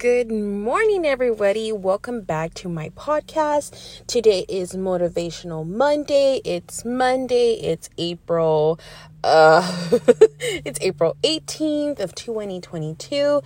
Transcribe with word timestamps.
Good 0.00 0.32
morning, 0.32 1.04
everybody. 1.04 1.72
Welcome 1.72 2.22
back 2.22 2.54
to 2.54 2.70
my 2.70 2.88
podcast. 2.88 4.06
Today 4.06 4.46
is 4.48 4.72
Motivational 4.72 5.66
Monday. 5.66 6.40
It's 6.42 6.86
Monday. 6.86 7.60
It's 7.60 7.90
April. 7.98 8.80
Uh, 9.22 9.60
it's 10.40 10.80
April 10.80 11.18
18th 11.22 12.00
of 12.00 12.14
2022. 12.14 13.42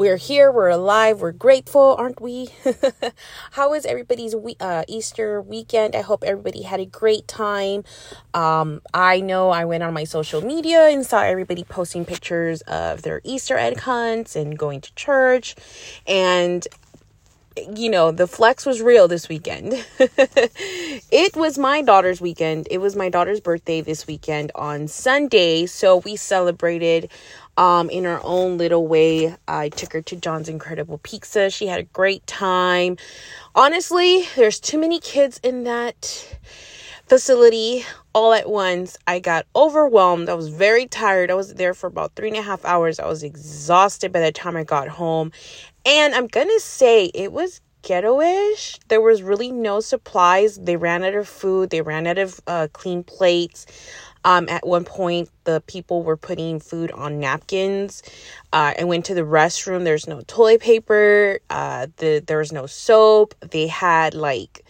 We're 0.00 0.16
here, 0.16 0.50
we're 0.50 0.70
alive, 0.70 1.20
we're 1.20 1.30
grateful, 1.30 1.94
aren't 1.98 2.22
we? 2.22 2.48
How 3.50 3.68
was 3.68 3.84
everybody's 3.84 4.34
we- 4.34 4.56
uh, 4.58 4.82
Easter 4.88 5.42
weekend? 5.42 5.94
I 5.94 6.00
hope 6.00 6.24
everybody 6.24 6.62
had 6.62 6.80
a 6.80 6.86
great 6.86 7.28
time. 7.28 7.84
Um, 8.32 8.80
I 8.94 9.20
know 9.20 9.50
I 9.50 9.66
went 9.66 9.82
on 9.82 9.92
my 9.92 10.04
social 10.04 10.40
media 10.40 10.88
and 10.88 11.04
saw 11.04 11.20
everybody 11.20 11.64
posting 11.64 12.06
pictures 12.06 12.62
of 12.62 13.02
their 13.02 13.20
Easter 13.24 13.58
egg 13.58 13.80
hunts 13.80 14.36
and 14.36 14.58
going 14.58 14.80
to 14.80 14.94
church. 14.94 15.54
And 16.06 16.66
you 17.76 17.90
know, 17.90 18.10
the 18.10 18.26
flex 18.26 18.64
was 18.64 18.80
real 18.80 19.08
this 19.08 19.28
weekend. 19.28 19.84
it 19.98 21.36
was 21.36 21.58
my 21.58 21.82
daughter's 21.82 22.20
weekend. 22.20 22.68
It 22.70 22.78
was 22.78 22.96
my 22.96 23.08
daughter's 23.08 23.40
birthday 23.40 23.80
this 23.80 24.06
weekend 24.06 24.52
on 24.54 24.88
Sunday. 24.88 25.66
So 25.66 25.98
we 25.98 26.16
celebrated 26.16 27.10
um, 27.60 27.90
in 27.90 28.04
her 28.04 28.20
own 28.24 28.56
little 28.56 28.88
way. 28.88 29.36
I 29.46 29.68
took 29.68 29.92
her 29.92 30.00
to 30.00 30.16
John's 30.16 30.48
Incredible 30.48 30.96
Pizza. 30.96 31.50
She 31.50 31.66
had 31.66 31.78
a 31.78 31.84
great 31.84 32.26
time. 32.26 32.96
Honestly, 33.54 34.26
there's 34.34 34.58
too 34.58 34.78
many 34.78 34.98
kids 34.98 35.38
in 35.42 35.64
that 35.64 36.38
facility 37.06 37.84
all 38.14 38.32
at 38.32 38.48
once. 38.48 38.96
I 39.06 39.18
got 39.18 39.44
overwhelmed. 39.54 40.30
I 40.30 40.34
was 40.34 40.48
very 40.48 40.86
tired. 40.86 41.30
I 41.30 41.34
was 41.34 41.52
there 41.52 41.74
for 41.74 41.86
about 41.86 42.14
three 42.16 42.28
and 42.28 42.38
a 42.38 42.42
half 42.42 42.64
hours. 42.64 42.98
I 42.98 43.06
was 43.06 43.22
exhausted 43.22 44.10
by 44.10 44.20
the 44.20 44.32
time 44.32 44.56
I 44.56 44.64
got 44.64 44.88
home. 44.88 45.30
And 45.84 46.14
I'm 46.14 46.28
gonna 46.28 46.60
say 46.60 47.10
it 47.14 47.30
was 47.30 47.60
ghetto-ish. 47.82 48.78
There 48.88 49.00
was 49.02 49.22
really 49.22 49.50
no 49.50 49.80
supplies. 49.80 50.56
They 50.56 50.76
ran 50.76 51.04
out 51.04 51.14
of 51.14 51.28
food. 51.28 51.70
They 51.70 51.82
ran 51.82 52.06
out 52.06 52.18
of 52.18 52.40
uh, 52.46 52.68
clean 52.72 53.02
plates. 53.02 53.66
Um, 54.24 54.48
at 54.48 54.66
one 54.66 54.84
point, 54.84 55.30
the 55.44 55.62
people 55.66 56.02
were 56.02 56.16
putting 56.16 56.60
food 56.60 56.92
on 56.92 57.20
napkins. 57.20 58.02
Uh, 58.52 58.74
I 58.78 58.84
went 58.84 59.06
to 59.06 59.14
the 59.14 59.22
restroom. 59.22 59.84
There's 59.84 60.08
no 60.08 60.22
toilet 60.26 60.60
paper. 60.60 61.40
Uh, 61.50 61.88
the 61.98 62.22
there 62.26 62.38
was 62.38 62.52
no 62.52 62.66
soap. 62.66 63.34
They 63.40 63.68
had 63.68 64.14
like 64.14 64.64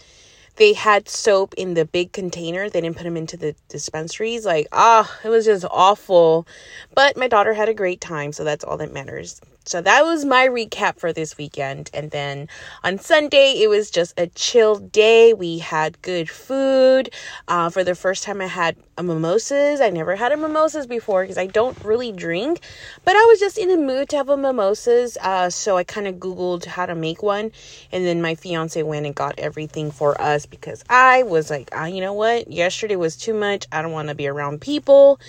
they 0.61 0.75
had 0.75 1.09
soap 1.09 1.55
in 1.55 1.73
the 1.73 1.87
big 1.87 2.13
container. 2.13 2.69
They 2.69 2.83
didn't 2.83 2.99
put 2.99 3.05
them 3.05 3.17
into 3.17 3.39
the 3.39 3.55
dispensaries. 3.71 4.45
Like, 4.45 4.69
ah, 4.73 5.11
oh, 5.11 5.27
it 5.27 5.31
was 5.31 5.47
just 5.47 5.65
awful. 5.71 6.47
But 6.95 7.17
my 7.17 7.29
daughter 7.29 7.55
had 7.55 7.71
a 7.71 7.75
great 7.75 8.03
time, 8.03 8.31
so 8.31 8.45
that's 8.45 8.63
all 8.63 8.77
that 8.77 8.93
matters. 8.93 9.41
So 9.65 9.81
that 9.81 10.05
was 10.05 10.25
my 10.25 10.49
recap 10.49 10.99
for 10.99 11.13
this 11.13 11.39
weekend. 11.39 11.91
And 11.95 12.11
then 12.11 12.49
on 12.83 12.99
Sunday, 12.99 13.61
it 13.63 13.69
was 13.69 13.91
just 13.91 14.19
a 14.19 14.27
chill 14.27 14.77
day. 14.77 15.33
We 15.33 15.59
had 15.59 16.03
good 16.03 16.29
food. 16.29 17.11
Uh, 17.47 17.71
for 17.71 17.85
the 17.85 17.95
first 17.95 18.25
time, 18.25 18.41
I 18.41 18.47
had 18.47 18.77
a 18.99 19.03
mimosas. 19.03 19.81
I 19.81 19.91
never 19.91 20.17
had 20.17 20.33
a 20.33 20.37
mimosas 20.37 20.87
before 20.87 21.23
because 21.23 21.39
I 21.39 21.47
don't 21.47 21.83
really 21.85 22.11
drink, 22.11 22.61
but 23.05 23.17
I 23.17 23.25
was 23.27 23.39
just 23.39 23.59
in 23.59 23.69
the 23.69 23.77
mood 23.77 24.09
to 24.11 24.17
have 24.17 24.29
a 24.29 24.37
mimosas. 24.37 25.17
Uh, 25.21 25.51
so 25.51 25.77
I 25.77 25.85
kind 25.85 26.07
of 26.07 26.17
Googled 26.17 26.65
how 26.65 26.87
to 26.87 26.95
make 26.95 27.23
one. 27.23 27.53
And 27.93 28.05
then 28.05 28.21
my 28.21 28.35
fiance 28.35 28.83
went 28.83 29.07
and 29.07 29.15
got 29.15 29.39
everything 29.39 29.91
for 29.91 30.21
us 30.21 30.47
because 30.51 30.85
I 30.91 31.23
was 31.23 31.49
like, 31.49 31.71
ah, 31.73 31.87
you 31.87 32.01
know 32.01 32.13
what? 32.13 32.51
Yesterday 32.51 32.97
was 32.97 33.17
too 33.17 33.35
much. 33.35 33.67
I 33.73 33.83
don't 33.83 33.93
want 33.93 34.09
to 34.09 34.15
be 34.15 34.29
around 34.29 34.61
people. 34.61 35.21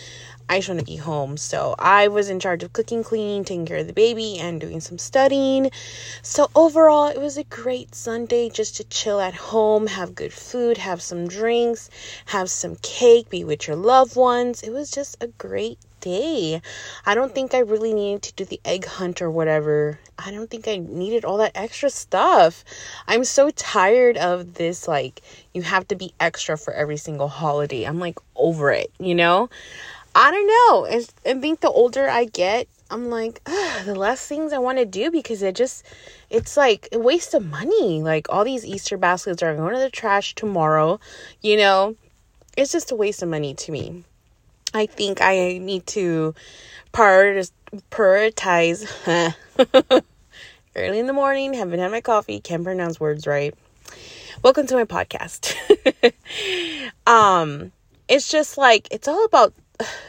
I 0.49 0.57
just 0.57 0.67
want 0.67 0.81
to 0.81 0.85
be 0.85 0.97
home. 0.97 1.37
So 1.37 1.75
I 1.79 2.09
was 2.09 2.29
in 2.29 2.39
charge 2.39 2.63
of 2.63 2.73
cooking, 2.73 3.03
cleaning, 3.03 3.45
taking 3.45 3.65
care 3.65 3.77
of 3.77 3.87
the 3.87 3.93
baby, 3.93 4.37
and 4.37 4.59
doing 4.59 4.81
some 4.81 4.97
studying. 4.97 5.71
So 6.21 6.49
overall, 6.55 7.07
it 7.07 7.21
was 7.21 7.37
a 7.37 7.45
great 7.45 7.95
Sunday 7.95 8.49
just 8.49 8.75
to 8.77 8.83
chill 8.83 9.21
at 9.21 9.33
home, 9.33 9.87
have 9.87 10.13
good 10.13 10.33
food, 10.33 10.77
have 10.77 11.01
some 11.01 11.27
drinks, 11.27 11.89
have 12.25 12.49
some 12.49 12.75
cake, 12.81 13.29
be 13.29 13.43
with 13.43 13.67
your 13.67 13.77
loved 13.77 14.17
ones. 14.17 14.61
It 14.61 14.71
was 14.71 14.91
just 14.91 15.15
a 15.23 15.27
great 15.27 15.79
day. 16.01 16.61
I 17.05 17.15
don't 17.15 17.33
think 17.33 17.53
I 17.53 17.59
really 17.59 17.93
needed 17.93 18.23
to 18.23 18.33
do 18.33 18.45
the 18.45 18.59
egg 18.65 18.85
hunt 18.85 19.21
or 19.21 19.31
whatever. 19.31 19.99
I 20.19 20.31
don't 20.31 20.49
think 20.49 20.67
I 20.67 20.77
needed 20.77 21.23
all 21.23 21.37
that 21.37 21.53
extra 21.55 21.89
stuff. 21.89 22.65
I'm 23.07 23.23
so 23.23 23.49
tired 23.51 24.17
of 24.17 24.55
this, 24.55 24.87
like, 24.87 25.21
you 25.53 25.61
have 25.61 25.87
to 25.87 25.95
be 25.95 26.13
extra 26.19 26.57
for 26.57 26.73
every 26.73 26.97
single 26.97 27.29
holiday. 27.29 27.85
I'm 27.85 27.99
like 27.99 28.19
over 28.35 28.71
it, 28.71 28.91
you 28.99 29.15
know? 29.15 29.49
I 30.13 30.29
don't 30.31 30.47
know. 30.47 30.85
I 31.31 31.39
think 31.39 31.61
the 31.61 31.69
older 31.69 32.09
I 32.09 32.25
get, 32.25 32.67
I'm 32.89 33.09
like, 33.09 33.41
the 33.85 33.95
less 33.95 34.27
things 34.27 34.51
I 34.51 34.57
want 34.57 34.77
to 34.77 34.85
do 34.85 35.09
because 35.09 35.41
it 35.41 35.55
just, 35.55 35.85
it's 36.29 36.57
like 36.57 36.89
a 36.91 36.99
waste 36.99 37.33
of 37.33 37.45
money. 37.45 38.01
Like 38.03 38.27
all 38.29 38.43
these 38.43 38.65
Easter 38.65 38.97
baskets 38.97 39.41
are 39.41 39.55
going 39.55 39.73
to 39.73 39.79
the 39.79 39.89
trash 39.89 40.35
tomorrow. 40.35 40.99
You 41.41 41.57
know, 41.57 41.95
it's 42.57 42.73
just 42.73 42.91
a 42.91 42.95
waste 42.95 43.23
of 43.23 43.29
money 43.29 43.53
to 43.53 43.71
me. 43.71 44.03
I 44.73 44.85
think 44.85 45.21
I 45.21 45.57
need 45.57 45.85
to 45.87 46.33
prioritize, 46.93 47.45
early 50.75 50.99
in 50.99 51.07
the 51.07 51.13
morning, 51.13 51.53
haven't 51.53 51.79
had 51.79 51.91
my 51.91 51.99
coffee, 51.99 52.39
can't 52.39 52.63
pronounce 52.63 52.97
words 52.97 53.27
right. 53.27 53.53
Welcome 54.41 54.67
to 54.67 54.75
my 54.75 54.85
podcast. 54.85 55.55
um, 57.05 57.73
it's 58.07 58.29
just 58.29 58.57
like, 58.57 58.87
it's 58.91 59.09
all 59.09 59.25
about 59.25 59.53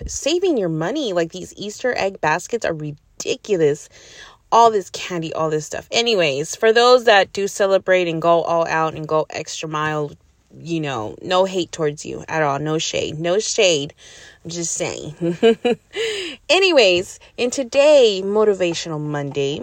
saving 0.06 0.56
your 0.58 0.68
money. 0.68 1.12
Like 1.12 1.32
these 1.32 1.52
Easter 1.56 1.92
egg 1.96 2.20
baskets 2.20 2.64
are 2.64 2.72
ridiculous. 2.72 3.88
All 4.52 4.70
this 4.70 4.90
candy, 4.90 5.32
all 5.32 5.50
this 5.50 5.66
stuff. 5.66 5.88
Anyways, 5.90 6.54
for 6.54 6.72
those 6.72 7.04
that 7.04 7.32
do 7.32 7.48
celebrate 7.48 8.06
and 8.06 8.22
go 8.22 8.42
all 8.42 8.66
out 8.68 8.94
and 8.94 9.08
go 9.08 9.26
extra 9.30 9.68
mile, 9.68 10.12
you 10.56 10.80
know, 10.80 11.16
no 11.20 11.46
hate 11.46 11.72
towards 11.72 12.06
you 12.06 12.24
at 12.28 12.42
all. 12.42 12.58
No 12.58 12.78
shade. 12.78 13.18
No 13.18 13.38
shade. 13.38 13.94
Just 14.46 14.72
saying. 14.74 15.14
Anyways, 16.48 17.20
in 17.36 17.50
today, 17.50 18.22
Motivational 18.24 19.00
Monday, 19.00 19.60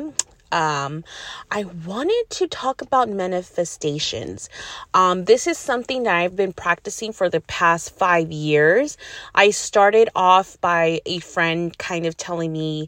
um, 0.51 1.03
I 1.51 1.65
wanted 1.85 2.25
to 2.29 2.47
talk 2.47 2.81
about 2.81 3.09
manifestations. 3.09 4.49
Um, 4.93 5.25
this 5.25 5.47
is 5.47 5.57
something 5.57 6.03
that 6.03 6.15
I've 6.15 6.35
been 6.35 6.53
practicing 6.53 7.11
for 7.11 7.29
the 7.29 7.41
past 7.41 7.93
five 7.93 8.31
years. 8.31 8.97
I 9.35 9.51
started 9.51 10.09
off 10.15 10.59
by 10.61 11.01
a 11.05 11.19
friend 11.19 11.77
kind 11.77 12.05
of 12.05 12.17
telling 12.17 12.51
me, 12.51 12.87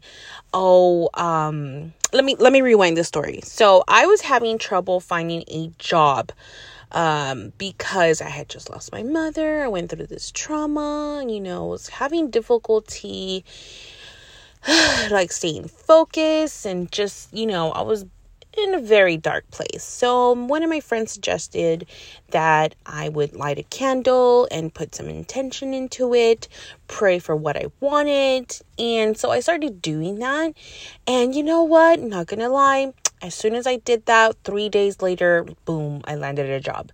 "Oh, 0.52 1.10
um, 1.14 1.92
let 2.12 2.24
me 2.24 2.36
let 2.36 2.52
me 2.52 2.62
rewind 2.62 2.96
the 2.96 3.04
story." 3.04 3.40
So 3.44 3.84
I 3.86 4.06
was 4.06 4.22
having 4.22 4.58
trouble 4.58 4.98
finding 4.98 5.44
a 5.48 5.70
job 5.78 6.32
um, 6.92 7.52
because 7.58 8.20
I 8.20 8.28
had 8.28 8.48
just 8.48 8.70
lost 8.70 8.92
my 8.92 9.02
mother. 9.02 9.64
I 9.64 9.68
went 9.68 9.90
through 9.90 10.06
this 10.06 10.30
trauma, 10.30 11.24
you 11.26 11.40
know, 11.40 11.66
was 11.66 11.88
having 11.88 12.30
difficulty 12.30 13.44
like 15.10 15.32
staying 15.32 15.68
focused 15.68 16.66
and 16.66 16.90
just, 16.92 17.32
you 17.32 17.46
know, 17.46 17.72
I 17.72 17.82
was 17.82 18.04
in 18.56 18.74
a 18.74 18.80
very 18.80 19.16
dark 19.16 19.50
place. 19.50 19.82
So, 19.82 20.32
one 20.32 20.62
of 20.62 20.68
my 20.68 20.80
friends 20.80 21.12
suggested 21.12 21.86
that 22.30 22.74
I 22.84 23.08
would 23.08 23.34
light 23.34 23.58
a 23.58 23.62
candle 23.62 24.46
and 24.50 24.72
put 24.72 24.94
some 24.94 25.08
intention 25.08 25.72
into 25.72 26.14
it, 26.14 26.48
pray 26.86 27.18
for 27.18 27.34
what 27.34 27.56
I 27.56 27.66
wanted. 27.80 28.58
And 28.78 29.16
so 29.16 29.30
I 29.30 29.40
started 29.40 29.80
doing 29.80 30.18
that. 30.18 30.52
And 31.06 31.34
you 31.34 31.42
know 31.42 31.62
what? 31.62 32.00
Not 32.00 32.26
gonna 32.26 32.50
lie, 32.50 32.92
as 33.22 33.34
soon 33.34 33.54
as 33.54 33.68
I 33.68 33.76
did 33.76 34.06
that, 34.06 34.34
three 34.42 34.68
days 34.68 35.00
later, 35.00 35.46
boom, 35.64 36.02
I 36.04 36.16
landed 36.16 36.50
a 36.50 36.58
job. 36.58 36.90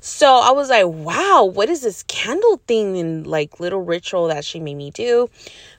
So 0.00 0.26
I 0.36 0.52
was 0.52 0.70
like, 0.70 0.86
wow, 0.86 1.44
what 1.44 1.68
is 1.68 1.82
this 1.82 2.04
candle 2.04 2.60
thing 2.68 2.96
and 2.98 3.26
like 3.26 3.58
little 3.58 3.82
ritual 3.82 4.28
that 4.28 4.44
she 4.44 4.60
made 4.60 4.76
me 4.76 4.92
do? 4.92 5.28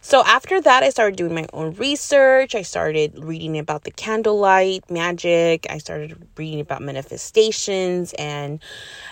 So 0.01 0.21
after 0.25 0.59
that, 0.59 0.83
I 0.83 0.89
started 0.89 1.15
doing 1.15 1.33
my 1.33 1.47
own 1.53 1.73
research. 1.75 2.53
I 2.53 2.63
started 2.63 3.17
reading 3.17 3.57
about 3.57 3.85
the 3.85 3.91
candlelight 3.91 4.91
magic. 4.91 5.65
I 5.69 5.77
started 5.77 6.27
reading 6.35 6.59
about 6.59 6.81
manifestations, 6.81 8.13
and 8.19 8.61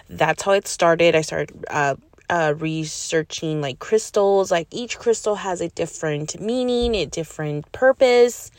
that's 0.09 0.43
how 0.43 0.51
it 0.51 0.67
started. 0.67 1.15
I 1.15 1.21
started 1.21 1.65
uh, 1.69 1.95
uh, 2.31 2.55
researching 2.57 3.61
like 3.61 3.77
crystals. 3.79 4.49
Like 4.49 4.67
each 4.71 4.97
crystal 4.97 5.35
has 5.35 5.59
a 5.61 5.67
different 5.67 6.39
meaning, 6.39 6.95
a 6.95 7.05
different 7.05 7.69
purpose. 7.73 8.49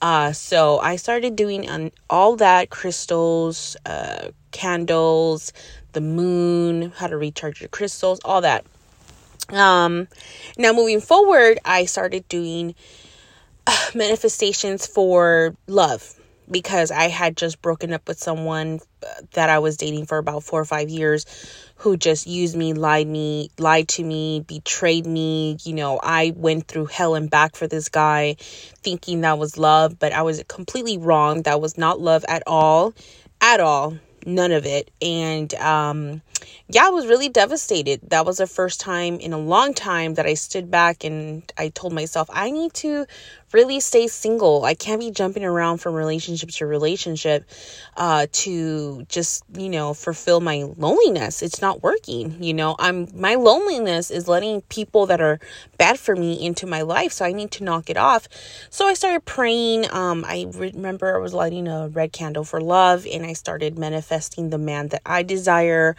Uh, 0.00 0.32
so 0.32 0.78
I 0.78 0.96
started 0.96 1.34
doing 1.34 1.68
um, 1.68 1.90
all 2.08 2.36
that 2.36 2.70
crystals, 2.70 3.76
uh, 3.84 4.28
candles, 4.52 5.52
the 5.92 6.00
moon, 6.00 6.92
how 6.96 7.08
to 7.08 7.16
recharge 7.16 7.60
your 7.60 7.68
crystals, 7.68 8.20
all 8.24 8.40
that. 8.42 8.64
Um, 9.50 10.08
now 10.56 10.72
moving 10.72 11.00
forward, 11.00 11.58
I 11.64 11.84
started 11.86 12.28
doing 12.28 12.74
uh, 13.66 13.86
manifestations 13.94 14.86
for 14.86 15.56
love 15.66 16.14
because 16.48 16.92
I 16.92 17.08
had 17.08 17.36
just 17.36 17.60
broken 17.60 17.92
up 17.92 18.06
with 18.06 18.20
someone 18.20 18.80
that 19.32 19.48
I 19.48 19.58
was 19.58 19.76
dating 19.76 20.06
for 20.06 20.18
about 20.18 20.42
four 20.42 20.60
or 20.60 20.64
five 20.64 20.88
years 20.88 21.26
who 21.76 21.96
just 21.96 22.26
used 22.26 22.56
me, 22.56 22.72
lied 22.72 23.06
me, 23.06 23.50
lied 23.58 23.88
to 23.88 24.02
me, 24.02 24.40
betrayed 24.40 25.06
me. 25.06 25.58
You 25.62 25.74
know, 25.74 26.00
I 26.02 26.32
went 26.34 26.68
through 26.68 26.86
hell 26.86 27.14
and 27.14 27.30
back 27.30 27.54
for 27.54 27.66
this 27.66 27.88
guy 27.88 28.36
thinking 28.38 29.20
that 29.20 29.38
was 29.38 29.58
love, 29.58 29.98
but 29.98 30.12
I 30.12 30.22
was 30.22 30.42
completely 30.48 30.98
wrong. 30.98 31.42
That 31.42 31.60
was 31.60 31.76
not 31.76 32.00
love 32.00 32.24
at 32.28 32.42
all. 32.46 32.94
At 33.40 33.60
all. 33.60 33.98
None 34.24 34.52
of 34.52 34.66
it. 34.66 34.90
And 35.00 35.52
um 35.54 36.22
yeah, 36.68 36.86
I 36.86 36.90
was 36.90 37.06
really 37.06 37.28
devastated. 37.28 38.00
That 38.10 38.26
was 38.26 38.38
the 38.38 38.46
first 38.46 38.80
time 38.80 39.18
in 39.18 39.32
a 39.32 39.38
long 39.38 39.72
time 39.72 40.14
that 40.14 40.26
I 40.26 40.34
stood 40.34 40.70
back 40.70 41.04
and 41.04 41.50
I 41.56 41.68
told 41.68 41.92
myself, 41.92 42.28
I 42.32 42.50
need 42.50 42.74
to 42.74 43.06
really 43.52 43.80
stay 43.80 44.08
single. 44.08 44.64
I 44.64 44.74
can't 44.74 45.00
be 45.00 45.10
jumping 45.10 45.44
around 45.44 45.78
from 45.78 45.94
relationship 45.94 46.50
to 46.50 46.66
relationship 46.66 47.48
uh, 47.96 48.26
to 48.30 49.04
just, 49.08 49.44
you 49.56 49.68
know, 49.68 49.94
fulfill 49.94 50.40
my 50.40 50.64
loneliness. 50.76 51.42
It's 51.42 51.60
not 51.60 51.82
working. 51.82 52.42
You 52.42 52.54
know, 52.54 52.76
I'm 52.78 53.08
my 53.14 53.36
loneliness 53.36 54.10
is 54.10 54.28
letting 54.28 54.62
people 54.62 55.06
that 55.06 55.20
are 55.20 55.38
bad 55.78 55.98
for 55.98 56.16
me 56.16 56.44
into 56.44 56.66
my 56.66 56.82
life. 56.82 57.12
So 57.12 57.24
I 57.24 57.32
need 57.32 57.50
to 57.52 57.64
knock 57.64 57.88
it 57.88 57.96
off. 57.96 58.28
So 58.70 58.86
I 58.86 58.94
started 58.94 59.24
praying. 59.24 59.90
Um, 59.92 60.24
I 60.26 60.46
remember 60.54 61.14
I 61.14 61.18
was 61.18 61.34
lighting 61.34 61.68
a 61.68 61.88
red 61.88 62.12
candle 62.12 62.44
for 62.44 62.60
love 62.60 63.06
and 63.10 63.24
I 63.24 63.32
started 63.32 63.78
manifesting 63.78 64.50
the 64.50 64.58
man 64.58 64.88
that 64.88 65.02
I 65.06 65.22
desire. 65.22 65.96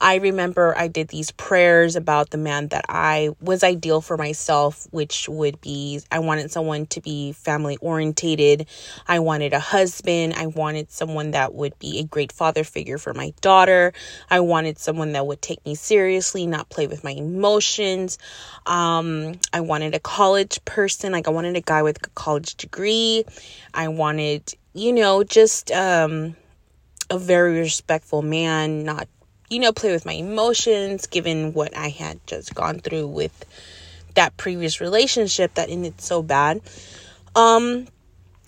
I 0.00 0.16
remember 0.16 0.76
I 0.76 0.88
did 0.88 1.08
these 1.08 1.30
prayers 1.30 1.96
about 1.96 2.30
the 2.30 2.38
man 2.38 2.68
that 2.68 2.84
I 2.88 3.30
was 3.40 3.64
ideal 3.64 4.00
for 4.00 4.16
myself, 4.16 4.86
which 4.90 5.28
would 5.28 5.60
be 5.60 6.00
I 6.10 6.18
wanted 6.18 6.50
someone 6.50 6.86
to 6.90 7.00
be 7.00 7.32
family 7.32 7.76
orientated. 7.80 8.66
I 9.06 9.18
wanted 9.18 9.52
a 9.52 9.60
husband. 9.60 10.34
I 10.34 10.46
wanted 10.46 10.90
someone 10.90 11.32
that 11.32 11.54
would 11.54 11.78
be 11.78 11.98
a 11.98 12.04
great 12.04 12.32
father 12.32 12.64
figure 12.64 12.98
for 12.98 13.14
my 13.14 13.32
daughter. 13.40 13.92
I 14.30 14.40
wanted 14.40 14.78
someone 14.78 15.12
that 15.12 15.26
would 15.26 15.42
take 15.42 15.64
me 15.64 15.74
seriously, 15.74 16.46
not 16.46 16.68
play 16.68 16.86
with 16.86 17.04
my 17.04 17.12
emotions. 17.12 18.18
Um, 18.66 19.34
I 19.52 19.60
wanted 19.60 19.94
a 19.94 20.00
college 20.00 20.64
person. 20.64 21.12
Like 21.12 21.28
I 21.28 21.30
wanted 21.30 21.56
a 21.56 21.60
guy 21.60 21.82
with 21.82 21.98
a 22.04 22.10
college 22.10 22.56
degree. 22.56 23.24
I 23.74 23.88
wanted, 23.88 24.54
you 24.74 24.92
know, 24.92 25.24
just 25.24 25.70
um, 25.70 26.36
a 27.08 27.18
very 27.18 27.58
respectful 27.58 28.22
man, 28.22 28.84
not 28.84 29.08
you 29.50 29.58
know, 29.58 29.72
play 29.72 29.90
with 29.90 30.06
my 30.06 30.12
emotions 30.12 31.08
given 31.08 31.52
what 31.52 31.76
I 31.76 31.88
had 31.88 32.24
just 32.26 32.54
gone 32.54 32.78
through 32.78 33.08
with 33.08 33.44
that 34.14 34.36
previous 34.36 34.80
relationship 34.80 35.54
that 35.54 35.70
ended 35.70 36.00
so 36.00 36.22
bad. 36.22 36.60
Um, 37.34 37.86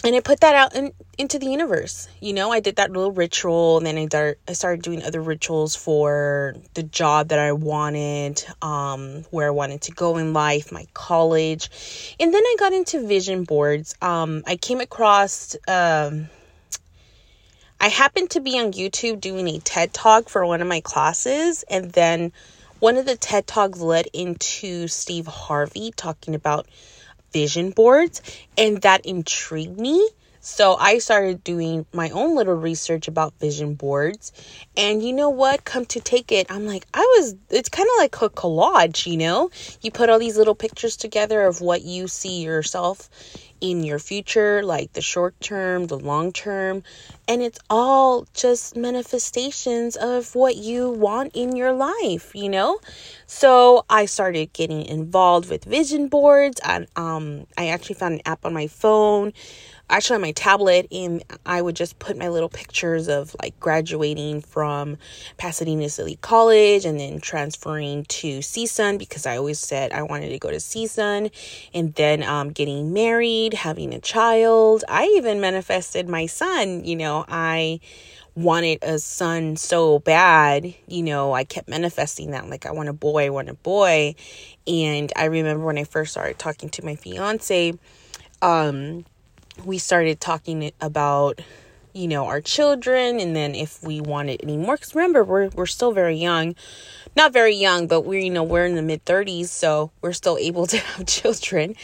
and 0.04 0.16
I 0.16 0.20
put 0.20 0.40
that 0.40 0.56
out 0.56 0.74
in, 0.74 0.92
into 1.16 1.38
the 1.38 1.46
universe. 1.46 2.08
You 2.20 2.32
know, 2.32 2.50
I 2.50 2.58
did 2.58 2.76
that 2.76 2.90
little 2.90 3.12
ritual, 3.12 3.76
and 3.76 3.86
then 3.86 3.96
I, 3.96 4.06
dar- 4.06 4.36
I 4.48 4.52
started 4.52 4.82
doing 4.82 5.02
other 5.02 5.20
rituals 5.20 5.76
for 5.76 6.56
the 6.74 6.82
job 6.82 7.28
that 7.28 7.38
I 7.38 7.52
wanted, 7.52 8.44
um, 8.62 9.24
where 9.30 9.46
I 9.46 9.50
wanted 9.50 9.82
to 9.82 9.92
go 9.92 10.16
in 10.16 10.32
life, 10.32 10.72
my 10.72 10.86
college, 10.92 11.70
and 12.18 12.34
then 12.34 12.42
I 12.42 12.56
got 12.58 12.72
into 12.72 13.06
vision 13.06 13.44
boards. 13.44 13.94
Um, 14.02 14.42
I 14.46 14.56
came 14.56 14.80
across. 14.80 15.54
Um, 15.68 16.28
I 17.80 17.88
happened 17.88 18.30
to 18.30 18.40
be 18.40 18.58
on 18.60 18.72
YouTube 18.72 19.20
doing 19.20 19.48
a 19.48 19.58
TED 19.58 19.92
talk 19.92 20.28
for 20.28 20.46
one 20.46 20.60
of 20.60 20.68
my 20.68 20.80
classes, 20.80 21.64
and 21.68 21.92
then 21.92 22.32
one 22.82 22.96
of 22.96 23.06
the 23.06 23.16
TED 23.16 23.46
Talks 23.46 23.78
led 23.78 24.08
into 24.12 24.88
Steve 24.88 25.28
Harvey 25.28 25.92
talking 25.96 26.34
about 26.34 26.66
vision 27.32 27.70
boards, 27.70 28.20
and 28.58 28.82
that 28.82 29.06
intrigued 29.06 29.78
me. 29.78 30.10
So 30.44 30.74
I 30.74 30.98
started 30.98 31.44
doing 31.44 31.86
my 31.92 32.10
own 32.10 32.34
little 32.34 32.56
research 32.56 33.06
about 33.06 33.32
vision 33.38 33.74
boards. 33.74 34.32
And 34.76 35.00
you 35.00 35.12
know 35.12 35.30
what? 35.30 35.64
Come 35.64 35.86
to 35.86 36.00
take 36.00 36.32
it, 36.32 36.48
I'm 36.50 36.66
like, 36.66 36.84
I 36.92 36.98
was, 37.16 37.36
it's 37.48 37.68
kind 37.68 37.88
of 37.88 38.02
like 38.02 38.20
a 38.20 38.28
collage, 38.28 39.06
you 39.06 39.16
know? 39.16 39.50
You 39.82 39.92
put 39.92 40.10
all 40.10 40.18
these 40.18 40.36
little 40.36 40.56
pictures 40.56 40.96
together 40.96 41.42
of 41.42 41.60
what 41.60 41.82
you 41.82 42.08
see 42.08 42.42
yourself 42.42 43.08
in 43.60 43.84
your 43.84 44.00
future, 44.00 44.64
like 44.64 44.92
the 44.94 45.00
short 45.00 45.40
term, 45.40 45.86
the 45.86 45.96
long 45.96 46.32
term, 46.32 46.82
and 47.28 47.40
it's 47.40 47.60
all 47.70 48.26
just 48.34 48.74
manifestations 48.74 49.94
of 49.94 50.34
what 50.34 50.56
you 50.56 50.90
want 50.90 51.36
in 51.36 51.54
your 51.54 51.72
life, 51.72 52.34
you 52.34 52.48
know? 52.48 52.80
So 53.26 53.84
I 53.88 54.06
started 54.06 54.52
getting 54.52 54.84
involved 54.84 55.48
with 55.48 55.64
vision 55.64 56.08
boards 56.08 56.60
and 56.64 56.88
um 56.96 57.46
I 57.56 57.68
actually 57.68 57.94
found 57.94 58.14
an 58.14 58.22
app 58.26 58.44
on 58.44 58.52
my 58.52 58.66
phone 58.66 59.32
actually 59.92 60.16
on 60.16 60.22
my 60.22 60.32
tablet 60.32 60.86
and 60.90 61.22
I 61.44 61.60
would 61.60 61.76
just 61.76 61.98
put 61.98 62.16
my 62.16 62.28
little 62.28 62.48
pictures 62.48 63.08
of 63.08 63.36
like 63.42 63.58
graduating 63.60 64.40
from 64.40 64.96
Pasadena 65.36 65.90
City 65.90 66.18
College 66.22 66.86
and 66.86 66.98
then 66.98 67.20
transferring 67.20 68.06
to 68.06 68.38
CSUN 68.38 68.98
because 68.98 69.26
I 69.26 69.36
always 69.36 69.60
said 69.60 69.92
I 69.92 70.02
wanted 70.02 70.30
to 70.30 70.38
go 70.38 70.50
to 70.50 70.56
CSUN 70.56 71.30
and 71.74 71.94
then 71.94 72.22
um, 72.22 72.50
getting 72.50 72.94
married, 72.94 73.52
having 73.52 73.92
a 73.92 74.00
child. 74.00 74.82
I 74.88 75.04
even 75.16 75.40
manifested 75.42 76.08
my 76.08 76.24
son, 76.24 76.84
you 76.84 76.96
know, 76.96 77.26
I 77.28 77.80
wanted 78.34 78.78
a 78.80 78.98
son 78.98 79.56
so 79.56 79.98
bad, 79.98 80.74
you 80.86 81.02
know, 81.02 81.34
I 81.34 81.44
kept 81.44 81.68
manifesting 81.68 82.30
that 82.30 82.48
like 82.48 82.64
I 82.64 82.72
want 82.72 82.88
a 82.88 82.94
boy, 82.94 83.26
I 83.26 83.30
want 83.30 83.50
a 83.50 83.54
boy. 83.54 84.14
And 84.66 85.12
I 85.16 85.26
remember 85.26 85.66
when 85.66 85.76
I 85.76 85.84
first 85.84 86.12
started 86.12 86.38
talking 86.38 86.70
to 86.70 86.84
my 86.84 86.96
fiance, 86.96 87.74
um 88.40 89.04
we 89.64 89.78
started 89.78 90.20
talking 90.20 90.72
about 90.80 91.40
you 91.92 92.08
know 92.08 92.26
our 92.26 92.40
children 92.40 93.20
and 93.20 93.36
then 93.36 93.54
if 93.54 93.82
we 93.82 94.00
wanted 94.00 94.40
any 94.42 94.56
more 94.56 94.76
because 94.76 94.94
remember 94.94 95.22
we're, 95.24 95.48
we're 95.48 95.66
still 95.66 95.92
very 95.92 96.16
young. 96.16 96.54
Not 97.14 97.32
very 97.32 97.54
young 97.54 97.86
but 97.86 98.02
we're 98.02 98.20
you 98.20 98.30
know 98.30 98.42
we're 98.42 98.64
in 98.64 98.76
the 98.76 98.82
mid 98.82 99.04
30s 99.04 99.48
so 99.48 99.90
we're 100.00 100.12
still 100.12 100.38
able 100.40 100.66
to 100.68 100.78
have 100.78 101.06
children. 101.06 101.74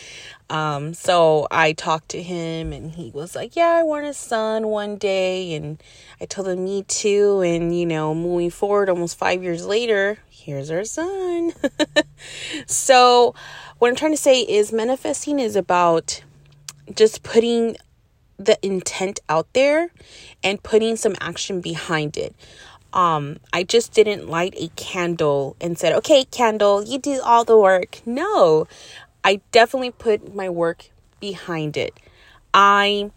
Um 0.49 0.94
so 0.94 1.47
i 1.50 1.73
talked 1.73 2.09
to 2.11 2.23
him 2.23 2.73
and 2.73 2.93
he 2.93 3.11
was 3.11 3.37
like 3.37 3.55
yeah 3.55 3.76
i 3.79 3.82
want 3.82 4.06
a 4.06 4.14
son 4.14 4.69
one 4.69 4.97
day 4.97 5.53
and 5.53 5.82
i 6.23 6.25
told 6.25 6.49
him 6.49 6.64
me 6.64 6.85
too 6.85 7.43
and 7.43 7.79
you 7.79 7.85
know 7.85 8.14
moving 8.14 8.49
forward 8.50 8.88
almost 8.88 9.19
five 9.19 9.43
years 9.43 9.67
later 9.67 10.19
here's 10.31 10.71
our 10.71 10.85
son. 10.85 11.53
So 12.67 13.35
what 13.79 13.88
i'm 13.88 13.94
trying 13.94 14.12
to 14.12 14.17
say 14.17 14.41
is 14.41 14.73
manifesting 14.73 15.38
is 15.38 15.55
about 15.55 16.23
just 16.94 17.23
putting 17.23 17.76
the 18.38 18.58
intent 18.64 19.20
out 19.29 19.52
there 19.52 19.90
and 20.43 20.62
putting 20.62 20.96
some 20.96 21.17
action 21.20 21.61
behind 21.61 22.17
it. 22.17 22.35
Um, 22.93 23.38
I 23.52 23.64
just 23.64 23.93
didn't 23.93 24.29
light 24.29 24.55
a 24.56 24.69
candle 24.76 25.56
and 25.61 25.79
said, 25.79 25.93
okay, 25.94 26.25
candle, 26.25 26.82
you 26.82 26.99
do 26.99 27.20
all 27.23 27.44
the 27.44 27.58
work. 27.58 28.00
No, 28.06 28.67
I 29.25 29.40
definitely 29.52 29.90
put 29.90 30.35
my 30.35 30.49
work 30.49 30.90
behind 31.20 31.76
it. 31.76 31.94
I 32.55 33.11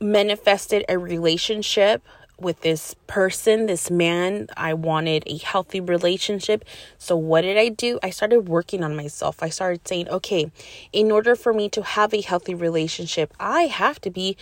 manifested 0.00 0.84
a 0.88 0.98
relationship 0.98 2.02
with 2.42 2.60
this 2.60 2.94
person, 3.06 3.66
this 3.66 3.90
man. 3.90 4.48
I 4.56 4.74
wanted 4.74 5.24
a 5.26 5.38
healthy 5.38 5.80
relationship. 5.80 6.64
So, 6.98 7.16
what 7.16 7.42
did 7.42 7.56
I 7.56 7.68
do? 7.68 7.98
I 8.02 8.10
started 8.10 8.48
working 8.48 8.84
on 8.84 8.94
myself. 8.94 9.42
I 9.42 9.48
started 9.48 9.86
saying, 9.88 10.08
okay, 10.08 10.50
in 10.92 11.10
order 11.10 11.34
for 11.34 11.54
me 11.54 11.68
to 11.70 11.82
have 11.82 12.12
a 12.12 12.20
healthy 12.20 12.54
relationship, 12.54 13.32
I 13.40 13.62
have 13.62 14.00
to 14.02 14.10
be 14.10 14.36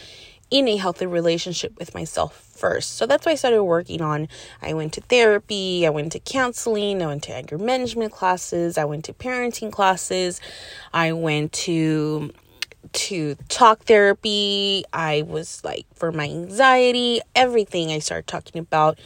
in 0.50 0.66
a 0.66 0.76
healthy 0.76 1.07
relationship 1.07 1.78
with 1.78 1.95
myself 1.95 2.35
first. 2.35 2.97
So 2.97 3.07
that's 3.07 3.25
why 3.25 3.33
I 3.33 3.37
started 3.37 3.62
working 3.62 4.02
on. 4.02 4.28
I 4.61 4.75
went 4.75 4.92
to 4.95 5.00
therapy, 5.00 5.87
I 5.87 5.90
went 5.90 6.12
to 6.12 6.19
counseling, 6.19 7.02
I 7.02 7.07
went 7.07 7.23
to 7.25 7.35
anger 7.35 7.57
management 7.57 8.12
classes, 8.12 8.76
I 8.76 8.85
went 8.85 9.04
to 9.04 9.12
parenting 9.12 9.71
classes, 9.71 10.40
I 10.92 11.12
went 11.12 11.52
to 11.52 12.33
to 12.92 13.37
talk 13.49 13.84
therapy. 13.84 14.84
I 14.92 15.22
was 15.22 15.62
like, 15.64 15.87
for 15.94 16.12
my 16.12 16.25
anxiety, 16.25 17.20
everything, 17.34 17.90
I 17.90 17.99
started 17.99 18.26
talking 18.26 18.60
about 18.60 18.99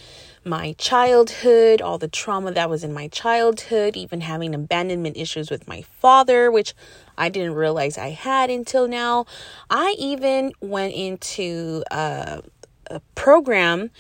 my 0.45 0.75
childhood, 0.78 1.81
all 1.81 1.99
the 1.99 2.09
trauma 2.09 2.52
that 2.52 2.69
was 2.69 2.85
in 2.85 2.93
my 2.93 3.09
childhood, 3.09 3.97
even 3.97 4.21
having 4.21 4.54
abandonment 4.54 5.16
issues 5.16 5.50
with 5.50 5.66
my 5.66 5.83
father, 5.83 6.50
which 6.50 6.75
I 7.16 7.28
didn't 7.28 7.54
realize 7.54 7.97
I 7.97 8.11
had 8.11 8.50
until 8.50 8.87
now. 8.87 9.26
I 9.71 9.95
even 9.99 10.52
went 10.61 10.95
into 10.95 11.83
a, 11.90 12.43
a 12.88 13.00
program, 13.14 13.90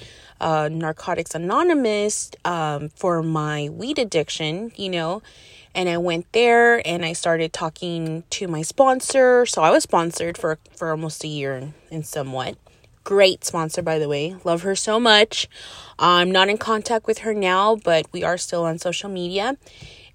uh, 0.40 0.68
Narcotics 0.70 1.34
Anonymous, 1.34 2.30
um, 2.44 2.90
for 2.90 3.22
my 3.22 3.70
weed 3.70 3.98
addiction, 3.98 4.72
you 4.76 4.90
know 4.90 5.22
and 5.74 5.88
I 5.88 5.98
went 5.98 6.32
there 6.32 6.86
and 6.86 7.04
I 7.04 7.12
started 7.14 7.52
talking 7.52 8.24
to 8.30 8.48
my 8.48 8.62
sponsor. 8.62 9.46
So 9.46 9.62
I 9.62 9.70
was 9.70 9.82
sponsored 9.84 10.38
for 10.38 10.58
for 10.76 10.90
almost 10.90 11.24
a 11.24 11.28
year 11.28 11.72
and 11.90 12.06
somewhat. 12.06 12.56
Great 13.04 13.44
sponsor, 13.44 13.82
by 13.82 13.98
the 13.98 14.08
way. 14.08 14.36
Love 14.44 14.62
her 14.62 14.74
so 14.74 14.98
much. 15.00 15.48
I'm 15.98 16.30
not 16.30 16.48
in 16.48 16.58
contact 16.58 17.06
with 17.06 17.18
her 17.18 17.34
now, 17.34 17.76
but 17.76 18.06
we 18.12 18.24
are 18.24 18.38
still 18.38 18.64
on 18.64 18.78
social 18.78 19.10
media. 19.10 19.56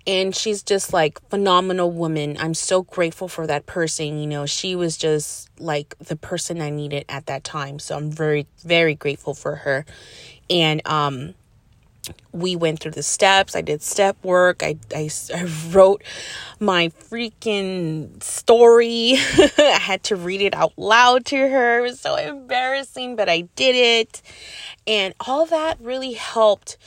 and 0.08 0.36
she's 0.36 0.64
just 0.64 0.94
like 0.94 1.20
phenomenal 1.30 1.92
woman. 1.92 2.38
I'm 2.40 2.54
so 2.54 2.84
grateful 2.84 3.28
for 3.28 3.48
that 3.48 3.66
person. 3.66 4.20
You 4.20 4.28
know, 4.28 4.46
she 4.46 4.76
was 4.76 4.98
just 4.98 5.50
like 5.60 5.96
the 6.00 6.16
person 6.16 6.62
I 6.62 6.70
needed 6.70 7.06
at 7.10 7.28
that 7.28 7.44
time. 7.44 7.80
So 7.80 7.96
I'm 7.98 8.12
very 8.12 8.48
very 8.64 8.96
grateful 8.96 9.34
for 9.34 9.58
her. 9.58 9.86
And 10.50 10.82
um 10.88 11.36
we 12.32 12.56
went 12.56 12.80
through 12.80 12.92
the 12.92 13.04
steps. 13.04 13.56
I 13.56 13.62
did 13.62 13.82
step 13.82 14.18
work. 14.24 14.62
I, 14.64 14.78
I, 14.96 15.10
I 15.34 15.44
wrote 15.70 16.04
my 16.60 16.90
freaking 16.90 18.22
story. 18.22 19.14
I 19.58 19.80
had 19.82 20.04
to 20.04 20.16
read 20.16 20.42
it 20.42 20.54
out 20.54 20.74
loud 20.78 21.26
to 21.28 21.38
her. 21.38 21.80
It 21.80 21.82
was 21.82 22.00
so 22.00 22.16
embarrassing, 22.16 23.16
but 23.16 23.30
I 23.30 23.42
did 23.56 23.76
it. 23.76 24.22
And 24.86 25.14
all 25.26 25.46
that 25.48 25.80
really 25.82 26.14
helped 26.14 26.78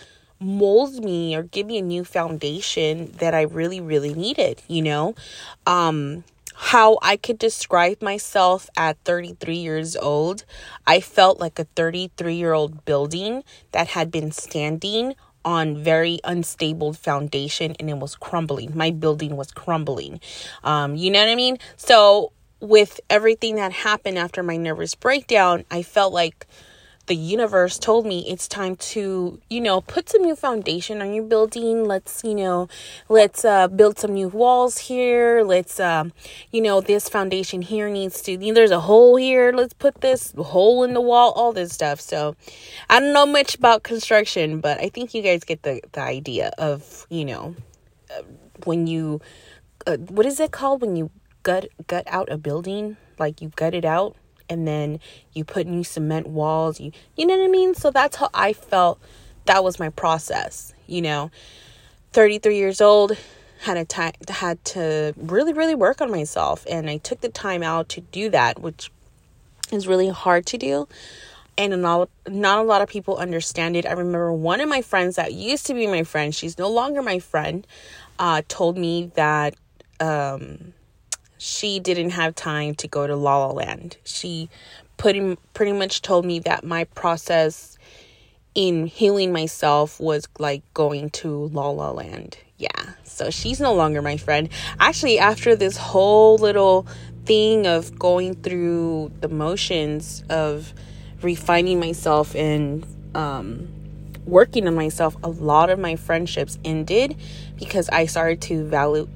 mold 0.40 1.04
me 1.04 1.36
or 1.36 1.44
give 1.44 1.66
me 1.66 1.78
a 1.78 1.82
new 1.82 2.04
foundation 2.04 3.12
that 3.18 3.34
I 3.34 3.42
really, 3.42 3.80
really 3.80 4.14
needed, 4.14 4.62
you 4.68 4.82
know? 4.82 5.14
Um, 5.66 6.24
how 6.66 6.96
I 7.02 7.16
could 7.16 7.38
describe 7.38 8.00
myself 8.00 8.70
at 8.76 8.96
33 9.04 9.56
years 9.56 9.96
old, 9.96 10.44
I 10.86 11.00
felt 11.00 11.40
like 11.40 11.58
a 11.58 11.64
33 11.64 12.36
year 12.36 12.52
old 12.52 12.84
building 12.84 13.42
that 13.72 13.88
had 13.88 14.12
been 14.12 14.30
standing 14.30 15.16
on 15.44 15.82
very 15.82 16.20
unstable 16.22 16.92
foundation 16.92 17.74
and 17.80 17.90
it 17.90 17.98
was 17.98 18.14
crumbling. 18.14 18.76
My 18.76 18.92
building 18.92 19.36
was 19.36 19.50
crumbling. 19.50 20.20
Um, 20.62 20.94
you 20.94 21.10
know 21.10 21.18
what 21.18 21.30
I 21.30 21.34
mean? 21.34 21.58
So, 21.76 22.30
with 22.60 23.00
everything 23.10 23.56
that 23.56 23.72
happened 23.72 24.16
after 24.16 24.40
my 24.44 24.56
nervous 24.56 24.94
breakdown, 24.94 25.64
I 25.68 25.82
felt 25.82 26.12
like 26.12 26.46
the 27.06 27.16
universe 27.16 27.78
told 27.78 28.06
me 28.06 28.24
it's 28.28 28.46
time 28.46 28.76
to, 28.76 29.40
you 29.50 29.60
know, 29.60 29.80
put 29.80 30.08
some 30.08 30.22
new 30.22 30.36
foundation 30.36 31.02
on 31.02 31.12
your 31.12 31.24
building. 31.24 31.84
Let's, 31.84 32.22
you 32.22 32.34
know, 32.34 32.68
let's 33.08 33.44
uh, 33.44 33.66
build 33.68 33.98
some 33.98 34.14
new 34.14 34.28
walls 34.28 34.78
here. 34.78 35.42
Let's, 35.42 35.80
um, 35.80 36.12
you 36.52 36.60
know, 36.60 36.80
this 36.80 37.08
foundation 37.08 37.62
here 37.62 37.90
needs 37.90 38.22
to, 38.22 38.36
there's 38.36 38.70
a 38.70 38.80
hole 38.80 39.16
here. 39.16 39.52
Let's 39.52 39.74
put 39.74 40.00
this 40.00 40.32
hole 40.38 40.84
in 40.84 40.94
the 40.94 41.00
wall, 41.00 41.32
all 41.32 41.52
this 41.52 41.72
stuff. 41.72 42.00
So 42.00 42.36
I 42.88 43.00
don't 43.00 43.12
know 43.12 43.26
much 43.26 43.56
about 43.56 43.82
construction, 43.82 44.60
but 44.60 44.80
I 44.80 44.88
think 44.88 45.12
you 45.12 45.22
guys 45.22 45.42
get 45.42 45.64
the, 45.64 45.80
the 45.92 46.00
idea 46.00 46.52
of, 46.56 47.06
you 47.10 47.24
know, 47.24 47.56
uh, 48.16 48.22
when 48.64 48.86
you, 48.86 49.20
uh, 49.88 49.96
what 49.96 50.24
is 50.24 50.38
it 50.38 50.52
called 50.52 50.82
when 50.82 50.94
you 50.94 51.10
gut, 51.42 51.66
gut 51.88 52.04
out 52.06 52.30
a 52.30 52.38
building? 52.38 52.96
Like 53.18 53.42
you 53.42 53.50
gut 53.56 53.74
it 53.74 53.84
out 53.84 54.16
and 54.52 54.68
then 54.68 55.00
you 55.32 55.44
put 55.44 55.66
new 55.66 55.82
cement 55.82 56.28
walls 56.28 56.78
you 56.78 56.92
you 57.16 57.26
know 57.26 57.36
what 57.36 57.44
i 57.44 57.48
mean? 57.48 57.74
So 57.74 57.90
that's 57.90 58.16
how 58.16 58.30
i 58.34 58.52
felt 58.52 59.00
that 59.46 59.64
was 59.64 59.78
my 59.78 59.88
process 59.88 60.72
you 60.86 61.02
know? 61.02 61.30
33 62.12 62.56
years 62.56 62.80
old 62.80 63.16
had 63.62 63.76
a 63.76 63.84
time 63.84 64.12
had 64.28 64.62
to 64.66 65.14
really 65.16 65.52
really 65.52 65.74
work 65.74 66.00
on 66.00 66.10
myself 66.10 66.66
and 66.68 66.90
i 66.90 66.98
took 66.98 67.20
the 67.20 67.28
time 67.28 67.62
out 67.62 67.88
to 67.88 68.00
do 68.00 68.28
that 68.28 68.60
which 68.60 68.90
is 69.72 69.88
really 69.88 70.08
hard 70.08 70.44
to 70.46 70.58
do 70.58 70.86
and 71.58 71.82
not, 71.82 72.08
not 72.26 72.58
a 72.58 72.62
lot 72.62 72.82
of 72.82 72.88
people 72.88 73.16
understand 73.16 73.76
it. 73.76 73.86
I 73.86 73.92
remember 73.92 74.32
one 74.32 74.60
of 74.60 74.68
my 74.68 74.82
friends 74.82 75.16
that 75.16 75.34
used 75.34 75.66
to 75.66 75.74
be 75.74 75.86
my 75.86 76.02
friend 76.02 76.34
she's 76.34 76.58
no 76.58 76.68
longer 76.68 77.02
my 77.02 77.18
friend 77.18 77.66
uh, 78.18 78.42
told 78.48 78.78
me 78.78 79.10
that 79.14 79.54
um, 80.00 80.72
she 81.42 81.80
didn't 81.80 82.10
have 82.10 82.36
time 82.36 82.72
to 82.72 82.86
go 82.86 83.04
to 83.04 83.16
La 83.16 83.44
La 83.44 83.50
Land. 83.50 83.96
She 84.04 84.48
pretty, 84.96 85.36
pretty 85.54 85.72
much 85.72 86.00
told 86.00 86.24
me 86.24 86.38
that 86.38 86.62
my 86.62 86.84
process 86.84 87.76
in 88.54 88.86
healing 88.86 89.32
myself 89.32 89.98
was 89.98 90.28
like 90.38 90.62
going 90.72 91.10
to 91.10 91.46
La 91.48 91.68
La 91.70 91.90
Land. 91.90 92.38
Yeah. 92.58 92.68
So 93.02 93.30
she's 93.30 93.58
no 93.58 93.74
longer 93.74 94.00
my 94.00 94.16
friend. 94.18 94.50
Actually, 94.78 95.18
after 95.18 95.56
this 95.56 95.76
whole 95.76 96.38
little 96.38 96.86
thing 97.24 97.66
of 97.66 97.98
going 97.98 98.36
through 98.36 99.10
the 99.20 99.28
motions 99.28 100.22
of 100.30 100.72
refining 101.22 101.80
myself 101.80 102.36
and 102.36 102.86
um, 103.16 103.66
working 104.26 104.68
on 104.68 104.76
myself, 104.76 105.16
a 105.24 105.28
lot 105.28 105.70
of 105.70 105.80
my 105.80 105.96
friendships 105.96 106.56
ended 106.64 107.16
because 107.56 107.88
I 107.88 108.06
started 108.06 108.40
to 108.42 108.64
value 108.64 109.08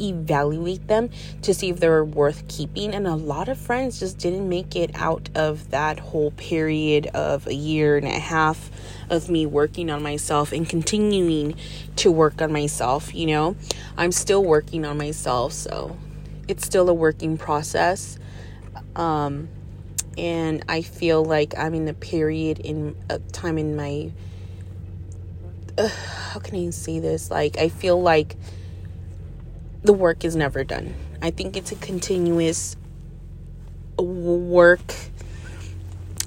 evaluate 0.00 0.86
them 0.88 1.10
to 1.42 1.54
see 1.54 1.70
if 1.70 1.80
they 1.80 1.88
were 1.88 2.04
worth 2.04 2.46
keeping. 2.48 2.94
And 2.94 3.06
a 3.06 3.14
lot 3.14 3.48
of 3.48 3.58
friends 3.58 4.00
just 4.00 4.18
didn't 4.18 4.48
make 4.48 4.76
it 4.76 4.90
out 4.94 5.28
of 5.34 5.70
that 5.70 5.98
whole 5.98 6.30
period 6.32 7.06
of 7.08 7.46
a 7.46 7.54
year 7.54 7.96
and 7.96 8.06
a 8.06 8.18
half 8.18 8.70
of 9.10 9.28
me 9.28 9.46
working 9.46 9.90
on 9.90 10.02
myself 10.02 10.52
and 10.52 10.68
continuing 10.68 11.54
to 11.96 12.10
work 12.10 12.40
on 12.40 12.52
myself. 12.52 13.14
You 13.14 13.26
know, 13.26 13.56
I'm 13.96 14.12
still 14.12 14.44
working 14.44 14.84
on 14.84 14.98
myself, 14.98 15.52
so 15.52 15.96
it's 16.48 16.64
still 16.64 16.88
a 16.88 16.94
working 16.94 17.36
process. 17.36 18.18
Um, 18.94 19.48
and 20.16 20.64
I 20.68 20.82
feel 20.82 21.24
like 21.24 21.56
I'm 21.58 21.74
in 21.74 21.88
a 21.88 21.94
period 21.94 22.58
in 22.60 22.96
a 23.10 23.18
time 23.18 23.58
in 23.58 23.76
my 23.76 24.10
uh, 25.78 25.88
how 26.32 26.40
can 26.40 26.56
I 26.56 26.70
say 26.70 26.98
this? 26.98 27.30
Like 27.30 27.58
I 27.58 27.68
feel 27.68 28.00
like 28.00 28.36
the 29.86 29.92
work 29.92 30.24
is 30.24 30.34
never 30.34 30.64
done. 30.64 30.94
I 31.22 31.30
think 31.30 31.56
it's 31.56 31.70
a 31.72 31.76
continuous 31.76 32.76
work 33.98 34.94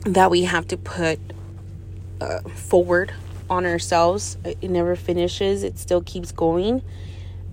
that 0.06 0.32
we 0.32 0.44
have 0.44 0.68
to 0.70 0.78
put 0.78 1.20
uh, 2.22 2.40
forward 2.42 3.14
on 3.50 3.66
ourselves. 3.66 4.38
It 4.46 4.70
never 4.70 4.96
finishes, 4.96 5.64
it 5.64 5.78
still 5.78 6.02
keeps 6.02 6.32
going. 6.32 6.82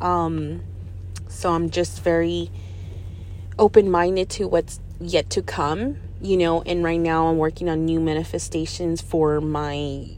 Um, 0.00 0.62
so 1.28 1.52
I'm 1.52 1.70
just 1.70 2.02
very 2.02 2.50
open 3.58 3.90
minded 3.90 4.30
to 4.30 4.46
what's 4.46 4.78
yet 5.00 5.28
to 5.30 5.42
come, 5.42 5.96
you 6.20 6.36
know. 6.36 6.62
And 6.62 6.84
right 6.84 7.00
now, 7.00 7.26
I'm 7.26 7.38
working 7.38 7.68
on 7.68 7.84
new 7.84 7.98
manifestations 7.98 9.00
for 9.00 9.40
my 9.40 10.08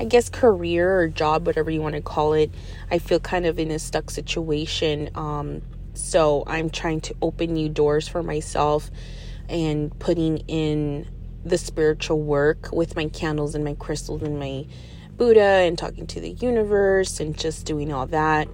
I 0.00 0.04
guess, 0.04 0.28
career 0.28 0.98
or 0.98 1.08
job, 1.08 1.46
whatever 1.46 1.70
you 1.70 1.80
want 1.80 1.94
to 1.94 2.02
call 2.02 2.32
it, 2.32 2.50
I 2.90 2.98
feel 2.98 3.20
kind 3.20 3.46
of 3.46 3.58
in 3.58 3.70
a 3.70 3.78
stuck 3.78 4.10
situation. 4.10 5.10
Um, 5.14 5.62
so 5.94 6.44
I'm 6.46 6.70
trying 6.70 7.00
to 7.02 7.14
open 7.22 7.52
new 7.52 7.68
doors 7.68 8.08
for 8.08 8.22
myself 8.22 8.90
and 9.48 9.96
putting 9.98 10.38
in 10.48 11.08
the 11.44 11.58
spiritual 11.58 12.20
work 12.20 12.70
with 12.72 12.96
my 12.96 13.08
candles 13.08 13.54
and 13.54 13.64
my 13.64 13.74
crystals 13.74 14.22
and 14.22 14.38
my 14.38 14.66
Buddha 15.16 15.40
and 15.40 15.76
talking 15.76 16.06
to 16.06 16.20
the 16.20 16.30
universe 16.30 17.20
and 17.20 17.36
just 17.36 17.66
doing 17.66 17.92
all 17.92 18.06
that. 18.06 18.48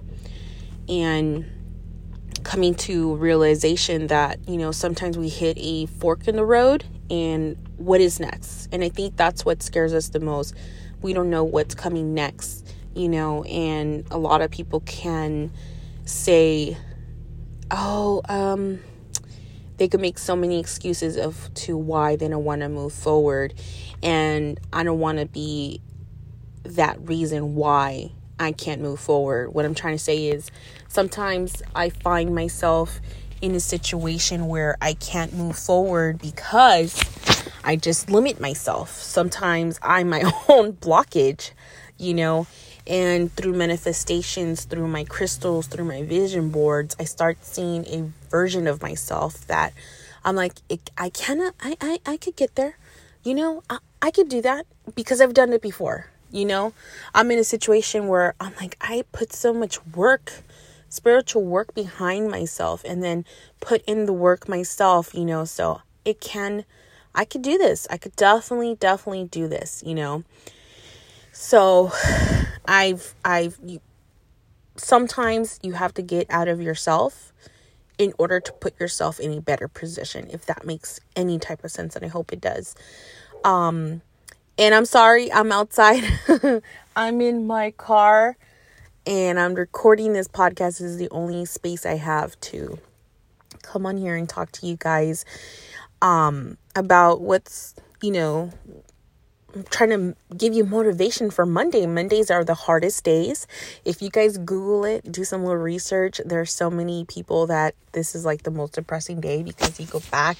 And 0.87 1.45
coming 2.43 2.73
to 2.73 3.15
realization 3.15 4.07
that, 4.07 4.39
you 4.47 4.57
know, 4.57 4.71
sometimes 4.71 5.17
we 5.17 5.29
hit 5.29 5.57
a 5.59 5.85
fork 5.85 6.27
in 6.27 6.35
the 6.35 6.45
road 6.45 6.83
and 7.09 7.57
what 7.77 8.01
is 8.01 8.19
next? 8.19 8.67
And 8.71 8.83
I 8.83 8.89
think 8.89 9.15
that's 9.15 9.45
what 9.45 9.63
scares 9.63 9.93
us 9.93 10.09
the 10.09 10.19
most 10.19 10.55
we 11.01 11.13
don't 11.13 11.29
know 11.29 11.43
what's 11.43 11.75
coming 11.75 12.13
next, 12.13 12.67
you 12.93 13.09
know, 13.09 13.43
and 13.43 14.05
a 14.11 14.17
lot 14.17 14.41
of 14.41 14.51
people 14.51 14.81
can 14.81 15.51
say, 16.05 16.77
oh, 17.71 18.21
um, 18.27 18.79
they 19.79 19.87
could 19.87 20.01
make 20.01 20.17
so 20.19 20.35
many 20.35 20.59
excuses 20.59 21.17
of 21.17 21.51
to 21.53 21.77
why 21.77 22.15
they 22.17 22.27
don't 22.27 22.43
want 22.43 22.61
to 22.61 22.69
move 22.69 22.93
forward. 22.93 23.53
And 24.03 24.59
i 24.71 24.83
don't 24.83 24.99
want 24.99 25.17
to 25.17 25.25
be 25.25 25.81
that 26.63 26.99
reason 27.07 27.55
why 27.55 28.11
i 28.39 28.51
can't 28.51 28.81
move 28.81 28.99
forward. 28.99 29.53
What 29.53 29.65
i'm 29.65 29.73
trying 29.73 29.95
to 29.95 30.03
say 30.03 30.27
is 30.27 30.51
sometimes 30.87 31.63
i 31.73 31.89
find 31.89 32.35
myself 32.35 32.99
in 33.41 33.55
a 33.55 33.59
situation 33.59 34.47
where 34.47 34.77
i 34.81 34.93
can't 34.93 35.33
move 35.33 35.57
forward 35.57 36.19
because 36.19 37.03
I 37.63 37.75
just 37.75 38.09
limit 38.09 38.39
myself. 38.39 38.91
Sometimes 39.01 39.79
I'm 39.81 40.09
my 40.09 40.21
own 40.49 40.73
blockage, 40.73 41.51
you 41.97 42.13
know, 42.13 42.47
and 42.87 43.31
through 43.31 43.53
manifestations, 43.53 44.65
through 44.65 44.87
my 44.87 45.03
crystals, 45.03 45.67
through 45.67 45.85
my 45.85 46.03
vision 46.03 46.49
boards, 46.49 46.95
I 46.99 47.03
start 47.03 47.37
seeing 47.45 47.85
a 47.85 48.11
version 48.29 48.67
of 48.67 48.81
myself 48.81 49.45
that 49.47 49.73
I'm 50.23 50.35
like, 50.35 50.53
I 50.97 51.09
cannot, 51.09 51.53
I, 51.61 51.77
I, 51.81 51.99
I 52.05 52.17
could 52.17 52.35
get 52.35 52.55
there, 52.55 52.77
you 53.23 53.35
know, 53.35 53.63
I, 53.69 53.79
I 54.01 54.11
could 54.11 54.29
do 54.29 54.41
that 54.41 54.65
because 54.95 55.21
I've 55.21 55.33
done 55.33 55.53
it 55.53 55.61
before, 55.61 56.07
you 56.31 56.45
know. 56.45 56.73
I'm 57.13 57.29
in 57.31 57.39
a 57.39 57.43
situation 57.43 58.07
where 58.07 58.33
I'm 58.39 58.53
like, 58.59 58.77
I 58.81 59.03
put 59.11 59.33
so 59.33 59.53
much 59.53 59.85
work 59.87 60.41
spiritual 60.89 61.43
work 61.43 61.73
behind 61.73 62.29
myself 62.29 62.83
and 62.83 63.03
then 63.03 63.25
put 63.59 63.83
in 63.85 64.05
the 64.05 64.13
work 64.13 64.49
myself, 64.49 65.13
you 65.13 65.25
know, 65.25 65.45
so 65.45 65.81
it 66.03 66.19
can 66.19 66.65
I 67.13 67.25
could 67.25 67.41
do 67.41 67.57
this. 67.57 67.87
I 67.89 67.97
could 67.97 68.15
definitely, 68.15 68.75
definitely 68.75 69.25
do 69.25 69.47
this, 69.47 69.83
you 69.85 69.95
know. 69.95 70.23
So 71.31 71.91
I've, 72.65 73.15
I've, 73.25 73.57
you, 73.63 73.81
sometimes 74.75 75.59
you 75.63 75.73
have 75.73 75.93
to 75.95 76.01
get 76.01 76.27
out 76.29 76.47
of 76.47 76.61
yourself 76.61 77.33
in 77.97 78.13
order 78.17 78.39
to 78.39 78.53
put 78.53 78.79
yourself 78.79 79.19
in 79.19 79.33
a 79.33 79.41
better 79.41 79.67
position, 79.67 80.29
if 80.31 80.45
that 80.45 80.65
makes 80.65 80.99
any 81.15 81.37
type 81.39 81.63
of 81.63 81.71
sense. 81.71 81.95
And 81.95 82.05
I 82.05 82.07
hope 82.07 82.31
it 82.31 82.39
does. 82.39 82.75
Um, 83.43 84.01
and 84.57 84.75
I'm 84.75 84.85
sorry, 84.85 85.31
I'm 85.31 85.51
outside. 85.51 86.03
I'm 86.95 87.21
in 87.21 87.47
my 87.47 87.71
car 87.71 88.37
and 89.09 89.39
I'm 89.39 89.55
recording 89.55 90.13
this 90.13 90.27
podcast. 90.27 90.77
This 90.77 90.81
is 90.81 90.97
the 90.97 91.09
only 91.09 91.43
space 91.43 91.83
I 91.83 91.95
have 91.95 92.39
to 92.41 92.77
come 93.63 93.87
on 93.87 93.97
here 93.97 94.15
and 94.15 94.29
talk 94.29 94.51
to 94.51 94.67
you 94.67 94.75
guys 94.77 95.25
um, 95.99 96.59
about 96.75 97.19
what's, 97.19 97.73
you 98.03 98.11
know, 98.11 98.51
I'm 99.55 99.63
trying 99.63 99.89
to 99.89 100.15
give 100.37 100.53
you 100.53 100.63
motivation 100.63 101.31
for 101.31 101.47
Monday. 101.47 101.87
Mondays 101.87 102.29
are 102.29 102.45
the 102.45 102.53
hardest 102.53 103.03
days. 103.03 103.47
If 103.83 103.99
you 103.99 104.11
guys 104.11 104.37
Google 104.37 104.85
it, 104.85 105.11
do 105.11 105.23
some 105.23 105.41
little 105.41 105.57
research, 105.57 106.21
there 106.23 106.39
are 106.39 106.45
so 106.45 106.69
many 106.69 107.03
people 107.05 107.47
that 107.47 107.73
this 107.93 108.13
is 108.13 108.25
like 108.25 108.43
the 108.43 108.51
most 108.51 108.73
depressing 108.73 109.21
day 109.21 109.41
because 109.41 109.79
you 109.79 109.87
go 109.87 110.03
back 110.11 110.37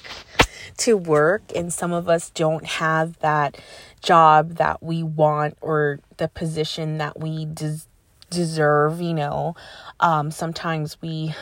to 0.76 0.96
work 0.96 1.42
and 1.56 1.72
some 1.72 1.92
of 1.92 2.08
us 2.08 2.30
don't 2.30 2.64
have 2.64 3.18
that 3.18 3.58
job 4.00 4.58
that 4.58 4.80
we 4.80 5.02
want 5.02 5.58
or 5.60 5.98
the 6.18 6.28
position 6.28 6.98
that 6.98 7.18
we 7.18 7.46
des- 7.46 7.89
deserve, 8.30 9.00
you 9.00 9.14
know. 9.14 9.54
Um, 10.00 10.30
sometimes 10.30 10.96
we 11.02 11.34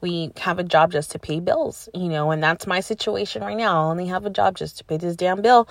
we 0.00 0.32
have 0.38 0.58
a 0.58 0.62
job 0.62 0.92
just 0.92 1.10
to 1.10 1.18
pay 1.18 1.40
bills, 1.40 1.88
you 1.94 2.08
know, 2.08 2.30
and 2.30 2.42
that's 2.42 2.66
my 2.66 2.80
situation 2.80 3.42
right 3.42 3.56
now. 3.56 3.82
I 3.82 3.90
only 3.90 4.06
have 4.06 4.24
a 4.24 4.30
job 4.30 4.56
just 4.56 4.78
to 4.78 4.84
pay 4.84 4.96
this 4.96 5.16
damn 5.16 5.42
bill. 5.42 5.68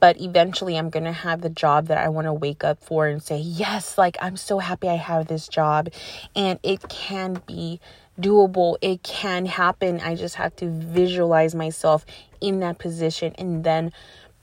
But 0.00 0.20
eventually 0.20 0.76
I'm 0.76 0.90
going 0.90 1.04
to 1.04 1.12
have 1.12 1.42
the 1.42 1.50
job 1.50 1.88
that 1.88 1.98
I 1.98 2.08
want 2.08 2.26
to 2.26 2.32
wake 2.32 2.64
up 2.64 2.82
for 2.82 3.06
and 3.06 3.22
say, 3.22 3.38
yes, 3.38 3.98
like 3.98 4.16
I'm 4.20 4.36
so 4.36 4.58
happy 4.58 4.88
I 4.88 4.96
have 4.96 5.26
this 5.26 5.48
job 5.48 5.90
and 6.34 6.58
it 6.62 6.88
can 6.88 7.42
be 7.46 7.80
doable. 8.20 8.76
It 8.80 9.02
can 9.02 9.46
happen. 9.46 10.00
I 10.00 10.14
just 10.14 10.36
have 10.36 10.56
to 10.56 10.70
visualize 10.70 11.54
myself 11.54 12.06
in 12.40 12.60
that 12.60 12.78
position 12.78 13.34
and 13.36 13.62
then 13.64 13.92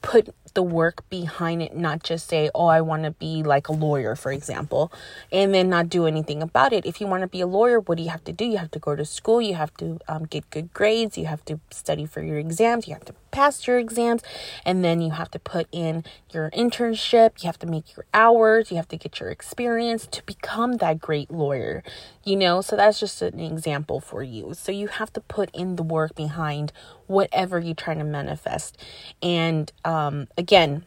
put 0.02 0.30
the 0.54 0.64
work 0.64 1.08
behind 1.10 1.62
it, 1.62 1.76
not 1.76 2.04
just 2.04 2.28
say, 2.28 2.50
oh, 2.54 2.68
I 2.68 2.82
want 2.82 3.04
to 3.04 3.12
be 3.12 3.44
like 3.44 3.68
a 3.68 3.72
lawyer, 3.72 4.16
for 4.16 4.32
example, 4.32 4.92
and 5.32 5.54
then 5.54 5.70
not 5.70 5.90
do 5.90 6.06
anything 6.06 6.42
about 6.42 6.74
it. 6.74 6.86
If 6.86 7.02
you 7.02 7.08
want 7.08 7.22
to 7.22 7.28
be 7.28 7.42
a 7.42 7.48
lawyer, 7.48 7.80
what 7.80 7.98
do 7.98 8.04
you 8.04 8.10
have 8.10 8.24
to 8.26 8.34
do? 8.34 8.46
You 8.46 8.58
have 8.58 8.72
to 8.72 8.80
go 8.80 8.96
to 8.96 9.06
school, 9.06 9.42
you 9.42 9.56
have 9.56 9.74
to 9.78 10.00
um, 10.08 10.26
get 10.26 10.50
good 10.50 10.74
grades, 10.74 11.18
you 11.18 11.26
have 11.26 11.44
to 11.46 11.60
study 11.72 12.06
for 12.06 12.22
your 12.22 12.38
exams, 12.38 12.88
you 12.88 12.94
have 12.94 13.06
to 13.06 13.14
pass 13.32 13.66
your 13.66 13.80
exams, 13.80 14.22
and 14.64 14.84
then 14.86 15.02
you 15.02 15.12
have 15.12 15.32
to 15.32 15.40
put 15.40 15.68
in 15.72 16.04
your 16.32 16.52
internship, 16.52 17.42
you 17.42 17.48
have 17.48 17.60
to 17.60 17.68
make 17.68 17.96
your 17.98 18.06
hours, 18.14 18.70
you 18.70 18.78
have 18.78 18.88
to 18.88 18.98
get 18.98 19.20
your 19.20 19.30
experience 19.30 20.06
to 20.08 20.22
become 20.24 20.74
that 20.78 21.00
great 21.00 21.32
lawyer, 21.32 21.84
you 22.24 22.36
know? 22.36 22.62
So 22.62 22.76
that's 22.76 23.00
just 23.00 23.22
an 23.22 23.40
example 23.40 24.00
for 24.00 24.22
you. 24.22 24.54
So 24.54 24.72
you 24.72 24.88
have 24.88 25.12
to 25.14 25.22
put 25.22 25.50
in 25.54 25.76
the 25.78 25.84
work 25.84 26.14
behind 26.16 26.72
whatever 27.08 27.60
you're 27.60 27.76
trying 27.76 28.00
to 28.00 28.04
manifest. 28.04 28.78
And 29.22 29.72
um, 29.84 30.28
again, 30.44 30.84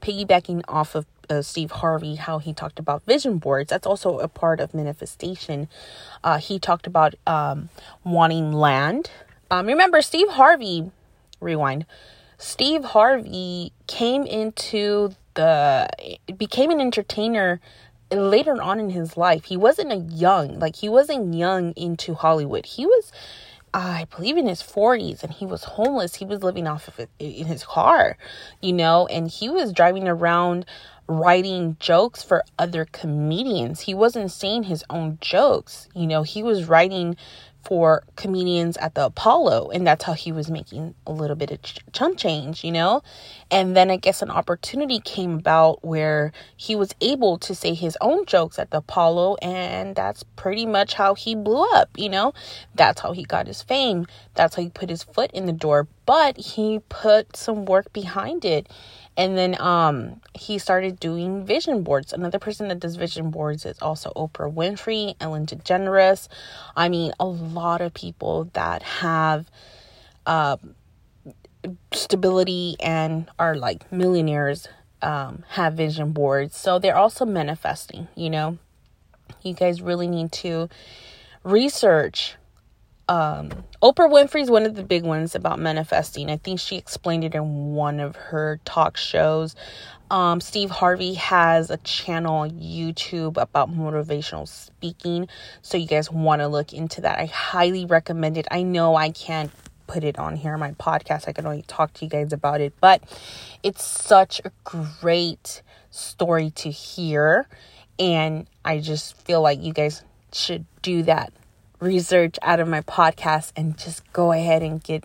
piggybacking 0.00 0.62
off 0.66 0.94
of 0.94 1.06
uh, 1.30 1.42
Steve 1.42 1.70
Harvey, 1.70 2.16
how 2.16 2.38
he 2.38 2.52
talked 2.52 2.78
about 2.78 3.04
vision 3.06 3.38
boards. 3.38 3.70
That's 3.70 3.86
also 3.86 4.18
a 4.18 4.28
part 4.28 4.58
of 4.60 4.74
manifestation. 4.74 5.68
Uh, 6.24 6.38
he 6.38 6.58
talked 6.58 6.86
about 6.86 7.14
um, 7.26 7.68
wanting 8.04 8.52
land. 8.52 9.10
Um, 9.50 9.66
remember, 9.66 10.02
Steve 10.02 10.30
Harvey, 10.30 10.90
rewind. 11.40 11.86
Steve 12.36 12.84
Harvey 12.84 13.72
came 13.86 14.24
into 14.24 15.10
the, 15.34 15.88
became 16.36 16.70
an 16.70 16.80
entertainer 16.80 17.60
later 18.10 18.60
on 18.60 18.80
in 18.80 18.90
his 18.90 19.16
life. 19.16 19.44
He 19.44 19.56
wasn't 19.56 19.92
a 19.92 20.02
young, 20.26 20.58
like, 20.58 20.76
he 20.76 20.88
wasn't 20.88 21.34
young 21.34 21.72
into 21.72 22.14
Hollywood. 22.14 22.66
He 22.66 22.86
was 22.86 23.12
I 23.74 24.06
believe 24.14 24.36
in 24.36 24.46
his 24.46 24.62
40s 24.62 25.22
and 25.22 25.32
he 25.32 25.46
was 25.46 25.64
homeless. 25.64 26.16
He 26.16 26.24
was 26.24 26.42
living 26.42 26.66
off 26.66 26.88
of 26.88 26.98
it 26.98 27.10
in 27.18 27.46
his 27.46 27.64
car, 27.64 28.16
you 28.60 28.72
know, 28.72 29.06
and 29.06 29.28
he 29.28 29.48
was 29.48 29.72
driving 29.72 30.08
around 30.08 30.66
writing 31.08 31.76
jokes 31.80 32.22
for 32.22 32.44
other 32.58 32.84
comedians. 32.84 33.80
He 33.80 33.94
wasn't 33.94 34.30
saying 34.30 34.64
his 34.64 34.84
own 34.90 35.18
jokes, 35.20 35.88
you 35.94 36.06
know, 36.06 36.22
he 36.22 36.42
was 36.42 36.68
writing 36.68 37.16
for 37.64 38.04
comedians 38.16 38.76
at 38.78 38.94
the 38.94 39.06
Apollo, 39.06 39.70
and 39.70 39.86
that's 39.86 40.04
how 40.04 40.14
he 40.14 40.32
was 40.32 40.50
making 40.50 40.94
a 41.06 41.12
little 41.12 41.36
bit 41.36 41.50
of 41.50 41.62
ch- 41.62 41.80
chump 41.92 42.18
change, 42.18 42.64
you 42.64 42.72
know. 42.72 43.02
And 43.50 43.76
then 43.76 43.90
I 43.90 43.96
guess 43.96 44.22
an 44.22 44.30
opportunity 44.30 45.00
came 45.00 45.34
about 45.34 45.84
where 45.84 46.32
he 46.56 46.76
was 46.76 46.94
able 47.00 47.38
to 47.38 47.54
say 47.54 47.74
his 47.74 47.96
own 48.00 48.26
jokes 48.26 48.58
at 48.58 48.70
the 48.70 48.78
Apollo, 48.78 49.36
and 49.42 49.94
that's 49.94 50.22
pretty 50.36 50.66
much 50.66 50.94
how 50.94 51.14
he 51.14 51.34
blew 51.34 51.66
up, 51.74 51.90
you 51.96 52.08
know. 52.08 52.32
That's 52.74 53.00
how 53.00 53.12
he 53.12 53.24
got 53.24 53.46
his 53.46 53.62
fame. 53.62 54.06
That's 54.34 54.56
how 54.56 54.62
he 54.62 54.70
put 54.70 54.90
his 54.90 55.02
foot 55.02 55.30
in 55.32 55.46
the 55.46 55.52
door. 55.52 55.88
But 56.06 56.38
he 56.38 56.80
put 56.88 57.36
some 57.36 57.66
work 57.66 57.92
behind 57.92 58.44
it 58.44 58.68
and 59.18 59.36
then 59.36 59.60
um 59.60 60.20
he 60.32 60.58
started 60.58 60.98
doing 61.00 61.44
vision 61.44 61.82
boards. 61.82 62.12
Another 62.14 62.38
person 62.38 62.68
that 62.68 62.78
does 62.78 62.96
vision 62.96 63.30
boards 63.30 63.66
is 63.66 63.82
also 63.82 64.12
oprah 64.16 64.50
winfrey 64.50 65.16
ellen 65.20 65.44
degeneres. 65.44 66.28
I 66.76 66.88
mean 66.88 67.12
a 67.20 67.26
lot 67.26 67.82
of 67.82 67.92
people 67.92 68.48
that 68.54 68.82
have 68.82 69.50
uh, 70.24 70.56
stability 71.92 72.76
and 72.80 73.28
are 73.38 73.56
like 73.56 73.90
millionaires 73.92 74.68
um, 75.02 75.44
have 75.50 75.74
vision 75.74 76.12
boards. 76.12 76.56
So 76.56 76.78
they're 76.78 76.96
also 76.96 77.26
manifesting 77.26 78.08
you 78.14 78.30
know? 78.30 78.58
You 79.42 79.52
guys 79.52 79.82
really 79.82 80.06
need 80.06 80.32
to 80.32 80.70
research 81.44 82.36
um, 83.08 83.50
Oprah 83.82 84.10
Winfrey 84.10 84.42
is 84.42 84.50
one 84.50 84.66
of 84.66 84.74
the 84.74 84.82
big 84.82 85.04
ones 85.04 85.34
about 85.34 85.58
manifesting. 85.58 86.30
I 86.30 86.36
think 86.36 86.60
she 86.60 86.76
explained 86.76 87.24
it 87.24 87.34
in 87.34 87.72
one 87.72 88.00
of 88.00 88.16
her 88.16 88.60
talk 88.64 88.96
shows. 88.96 89.56
Um, 90.10 90.40
Steve 90.40 90.70
Harvey 90.70 91.14
has 91.14 91.70
a 91.70 91.76
channel 91.78 92.36
on 92.36 92.50
YouTube 92.50 93.40
about 93.40 93.70
motivational 93.70 94.46
speaking. 94.46 95.28
So 95.62 95.78
you 95.78 95.86
guys 95.86 96.10
want 96.10 96.40
to 96.40 96.48
look 96.48 96.72
into 96.72 97.00
that. 97.02 97.18
I 97.18 97.26
highly 97.26 97.84
recommend 97.84 98.36
it. 98.36 98.46
I 98.50 98.62
know 98.62 98.94
I 98.94 99.10
can't 99.10 99.50
put 99.86 100.04
it 100.04 100.18
on 100.18 100.36
here 100.36 100.52
on 100.52 100.60
my 100.60 100.72
podcast. 100.72 101.28
I 101.28 101.32
can 101.32 101.46
only 101.46 101.62
talk 101.62 101.94
to 101.94 102.04
you 102.04 102.10
guys 102.10 102.32
about 102.32 102.60
it, 102.60 102.74
but 102.80 103.02
it's 103.62 103.84
such 103.84 104.40
a 104.44 104.52
great 104.64 105.62
story 105.90 106.50
to 106.50 106.70
hear. 106.70 107.48
And 107.98 108.46
I 108.64 108.80
just 108.80 109.16
feel 109.24 109.40
like 109.40 109.62
you 109.62 109.72
guys 109.72 110.02
should 110.32 110.66
do 110.82 111.02
that 111.04 111.32
research 111.80 112.36
out 112.42 112.60
of 112.60 112.68
my 112.68 112.80
podcast 112.80 113.52
and 113.56 113.78
just 113.78 114.10
go 114.12 114.32
ahead 114.32 114.62
and 114.62 114.82
get 114.82 115.04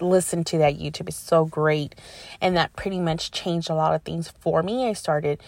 listen 0.00 0.44
to 0.44 0.58
that 0.58 0.78
YouTube. 0.78 1.08
It's 1.08 1.16
so 1.16 1.44
great. 1.44 1.94
And 2.40 2.56
that 2.56 2.74
pretty 2.74 2.98
much 2.98 3.30
changed 3.30 3.70
a 3.70 3.74
lot 3.74 3.94
of 3.94 4.02
things 4.02 4.32
for 4.40 4.62
me. 4.62 4.88
I 4.88 4.92
started 4.94 5.40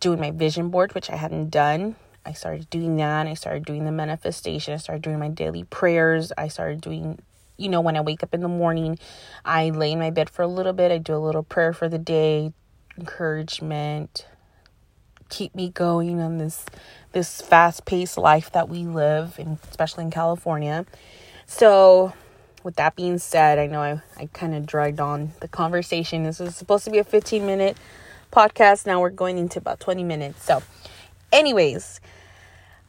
doing 0.00 0.20
my 0.20 0.30
vision 0.30 0.70
board, 0.70 0.94
which 0.94 1.10
I 1.10 1.16
hadn't 1.16 1.50
done. 1.50 1.96
I 2.26 2.32
started 2.32 2.68
doing 2.70 2.96
that. 2.96 3.26
I 3.26 3.34
started 3.34 3.64
doing 3.64 3.84
the 3.84 3.92
manifestation. 3.92 4.74
I 4.74 4.78
started 4.78 5.02
doing 5.02 5.18
my 5.18 5.28
daily 5.28 5.64
prayers. 5.64 6.32
I 6.36 6.48
started 6.48 6.80
doing, 6.80 7.18
you 7.56 7.68
know, 7.68 7.80
when 7.80 7.96
I 7.96 8.00
wake 8.00 8.22
up 8.22 8.34
in 8.34 8.40
the 8.40 8.48
morning, 8.48 8.98
I 9.44 9.70
lay 9.70 9.92
in 9.92 9.98
my 9.98 10.10
bed 10.10 10.30
for 10.30 10.42
a 10.42 10.48
little 10.48 10.72
bit. 10.72 10.90
I 10.90 10.98
do 10.98 11.14
a 11.14 11.18
little 11.18 11.42
prayer 11.42 11.72
for 11.72 11.88
the 11.88 11.98
day, 11.98 12.52
encouragement, 12.98 14.26
keep 15.34 15.52
me 15.52 15.68
going 15.68 16.20
on 16.20 16.38
this 16.38 16.64
this 17.10 17.40
fast-paced 17.40 18.16
life 18.16 18.52
that 18.52 18.68
we 18.68 18.84
live 18.84 19.36
in 19.36 19.58
especially 19.68 20.04
in 20.04 20.10
California. 20.10 20.86
So, 21.46 22.12
with 22.62 22.76
that 22.76 22.94
being 22.94 23.18
said, 23.18 23.58
I 23.58 23.66
know 23.66 23.80
I, 23.80 24.00
I 24.16 24.28
kind 24.32 24.54
of 24.54 24.64
dragged 24.64 25.00
on 25.00 25.32
the 25.40 25.48
conversation. 25.48 26.22
This 26.22 26.38
was 26.38 26.54
supposed 26.54 26.84
to 26.84 26.90
be 26.92 26.98
a 26.98 27.04
15 27.04 27.44
minute 27.44 27.76
podcast. 28.32 28.86
Now 28.86 29.00
we're 29.00 29.10
going 29.10 29.38
into 29.38 29.58
about 29.58 29.80
20 29.80 30.04
minutes. 30.04 30.44
So, 30.44 30.62
anyways, 31.32 32.00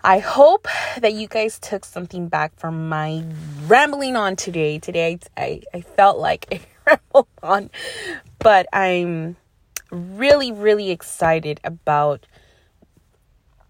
I 0.03 0.19
hope 0.19 0.67
that 0.99 1.13
you 1.13 1.27
guys 1.27 1.57
took 1.57 1.83
something 1.83 2.27
back 2.27 2.55
from 2.57 2.89
my 2.89 3.23
rambling 3.65 4.15
on 4.15 4.35
today. 4.35 4.77
Today, 4.77 5.17
I, 5.35 5.61
I 5.73 5.81
felt 5.81 6.19
like 6.19 6.45
I 6.51 6.59
rambled 6.91 7.27
on, 7.41 7.71
but 8.37 8.67
I'm 8.71 9.35
really, 9.89 10.51
really 10.51 10.91
excited 10.91 11.59
about 11.63 12.27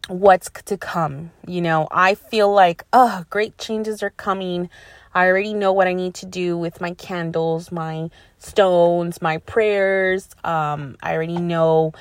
what's 0.07 0.49
to 0.65 0.77
come. 0.77 1.31
You 1.47 1.61
know, 1.61 1.87
I 1.91 2.15
feel 2.15 2.51
like, 2.51 2.83
oh, 2.93 3.25
great 3.29 3.57
changes 3.57 4.03
are 4.03 4.11
coming. 4.11 4.69
I 5.13 5.27
already 5.27 5.53
know 5.53 5.71
what 5.71 5.87
I 5.87 5.93
need 5.93 6.13
to 6.15 6.25
do 6.25 6.57
with 6.57 6.81
my 6.81 6.93
candles, 6.93 7.71
my 7.71 8.09
stones, 8.37 9.21
my 9.21 9.37
prayers. 9.39 10.29
Um, 10.43 10.97
I 11.01 11.13
already 11.13 11.37
know 11.37 11.93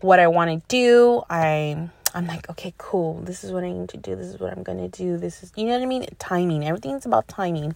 what 0.00 0.18
I 0.18 0.28
want 0.28 0.50
to 0.50 0.66
do. 0.68 1.22
I 1.28 1.90
I'm 2.14 2.26
like, 2.26 2.48
okay, 2.50 2.74
cool. 2.78 3.20
This 3.22 3.42
is 3.42 3.52
what 3.52 3.64
I 3.64 3.72
need 3.72 3.88
to 3.90 3.96
do. 3.96 4.16
This 4.16 4.26
is 4.26 4.38
what 4.38 4.52
I'm 4.52 4.62
going 4.62 4.78
to 4.78 4.88
do. 4.88 5.16
This 5.16 5.42
is, 5.42 5.52
you 5.56 5.64
know 5.64 5.72
what 5.72 5.82
I 5.82 5.86
mean? 5.86 6.06
Timing. 6.18 6.64
Everything's 6.64 7.06
about 7.06 7.26
timing. 7.28 7.74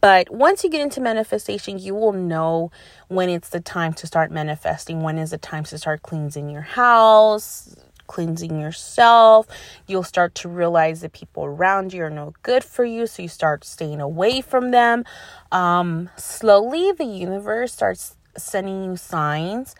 But 0.00 0.30
once 0.30 0.64
you 0.64 0.70
get 0.70 0.80
into 0.80 1.00
manifestation, 1.00 1.78
you 1.78 1.94
will 1.94 2.12
know 2.12 2.72
when 3.06 3.28
it's 3.28 3.50
the 3.50 3.60
time 3.60 3.92
to 3.94 4.06
start 4.08 4.32
manifesting, 4.32 5.02
when 5.02 5.16
is 5.16 5.30
the 5.30 5.38
time 5.38 5.62
to 5.64 5.78
start 5.78 6.02
cleansing 6.02 6.50
your 6.50 6.62
house, 6.62 7.76
cleansing 8.06 8.60
yourself. 8.60 9.46
You'll 9.86 10.02
start 10.02 10.34
to 10.36 10.48
realize 10.48 11.00
that 11.00 11.12
people 11.12 11.44
around 11.44 11.92
you 11.92 12.04
are 12.04 12.10
no 12.10 12.34
good 12.42 12.64
for 12.64 12.84
you, 12.84 13.06
so 13.06 13.22
you 13.22 13.28
start 13.28 13.64
staying 13.64 14.00
away 14.00 14.40
from 14.40 14.70
them. 14.70 15.04
Um, 15.50 16.10
slowly, 16.16 16.92
the 16.92 17.04
universe 17.04 17.72
starts 17.72 18.16
sending 18.36 18.84
you 18.84 18.96
signs 18.96 19.74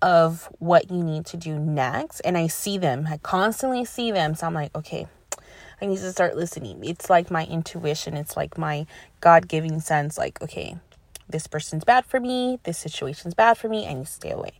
of 0.00 0.48
what 0.58 0.90
you 0.90 1.02
need 1.02 1.26
to 1.26 1.36
do 1.36 1.58
next. 1.58 2.20
And 2.20 2.38
I 2.38 2.46
see 2.46 2.78
them, 2.78 3.06
I 3.08 3.18
constantly 3.18 3.84
see 3.84 4.10
them. 4.10 4.34
So 4.34 4.46
I'm 4.46 4.54
like, 4.54 4.74
okay, 4.76 5.06
I 5.80 5.86
need 5.86 5.98
to 5.98 6.12
start 6.12 6.36
listening. 6.36 6.84
It's 6.84 7.10
like 7.10 7.30
my 7.30 7.44
intuition, 7.46 8.16
it's 8.16 8.36
like 8.36 8.58
my 8.58 8.86
God 9.20 9.48
giving 9.48 9.80
sense 9.80 10.18
like, 10.18 10.40
okay, 10.42 10.76
this 11.28 11.46
person's 11.46 11.84
bad 11.84 12.06
for 12.06 12.20
me, 12.20 12.58
this 12.64 12.78
situation's 12.78 13.34
bad 13.34 13.58
for 13.58 13.68
me, 13.68 13.86
I 13.86 13.94
need 13.94 14.06
to 14.06 14.12
stay 14.12 14.30
away. 14.30 14.52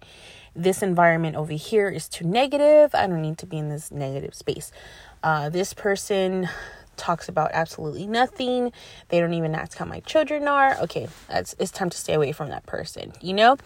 This 0.59 0.83
environment 0.83 1.37
over 1.37 1.53
here 1.53 1.89
is 1.89 2.09
too 2.09 2.25
negative. 2.25 2.93
I 2.93 3.07
don't 3.07 3.23
need 3.23 3.39
to 3.39 3.47
be 3.47 3.59
in 3.59 3.69
this 3.69 3.93
negative 3.93 4.35
space. 4.35 4.73
Uh, 5.23 5.49
this 5.51 5.73
person 5.73 6.49
talks 6.97 7.29
about 7.29 7.53
absolutely 7.55 8.09
nothing. 8.09 8.73
They 9.09 9.21
don't 9.21 9.35
even 9.35 9.55
ask 9.55 9.79
how 9.79 9.85
my 9.85 10.01
children 10.01 10.49
are. 10.49 10.77
Okay, 10.81 11.07
that's 11.29 11.55
it's 11.61 11.71
time 11.71 11.91
to 11.91 11.97
stay 11.97 12.15
away 12.15 12.33
from 12.33 12.49
that 12.49 12.67
person, 12.67 13.13
you 13.21 13.35
know? 13.35 13.57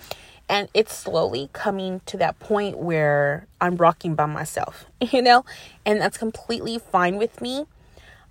And 0.51 0.69
it's 0.75 0.95
slowly 0.95 1.49
coming 1.55 2.03
to 2.05 2.19
that 2.19 2.39
point 2.41 2.77
where 2.77 3.47
I'm 3.59 3.77
rocking 3.77 4.15
by 4.15 4.27
myself, 4.27 4.85
you 5.01 5.23
know? 5.23 5.47
And 5.87 5.99
that's 5.99 6.19
completely 6.19 6.79
fine 6.79 7.17
with 7.17 7.41
me. 7.41 7.65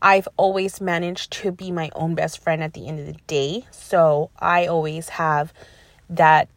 I've 0.04 0.28
always 0.38 0.80
managed 0.80 1.32
to 1.34 1.52
be 1.52 1.72
my 1.72 1.90
own 1.96 2.14
best 2.14 2.38
friend 2.38 2.62
at 2.62 2.74
the 2.74 2.88
end 2.88 3.00
of 3.00 3.08
the 3.08 3.20
day. 3.26 3.66
So 3.72 4.30
I 4.40 4.68
always 4.68 5.10
have 5.10 5.52
that 6.12 6.48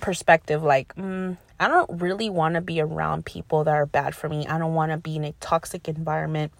perspective 0.00 0.62
like, 0.62 0.94
mm, 0.96 1.36
I 1.58 1.68
don't 1.68 2.00
really 2.00 2.30
want 2.30 2.54
to 2.54 2.60
be 2.60 2.80
around 2.80 3.26
people 3.26 3.64
that 3.64 3.74
are 3.74 3.86
bad 3.86 4.14
for 4.14 4.28
me. 4.28 4.46
I 4.46 4.58
don't 4.58 4.74
want 4.74 4.92
to 4.92 4.96
be 4.96 5.16
in 5.16 5.24
a 5.24 5.32
toxic 5.40 5.88
environment. 5.88 6.52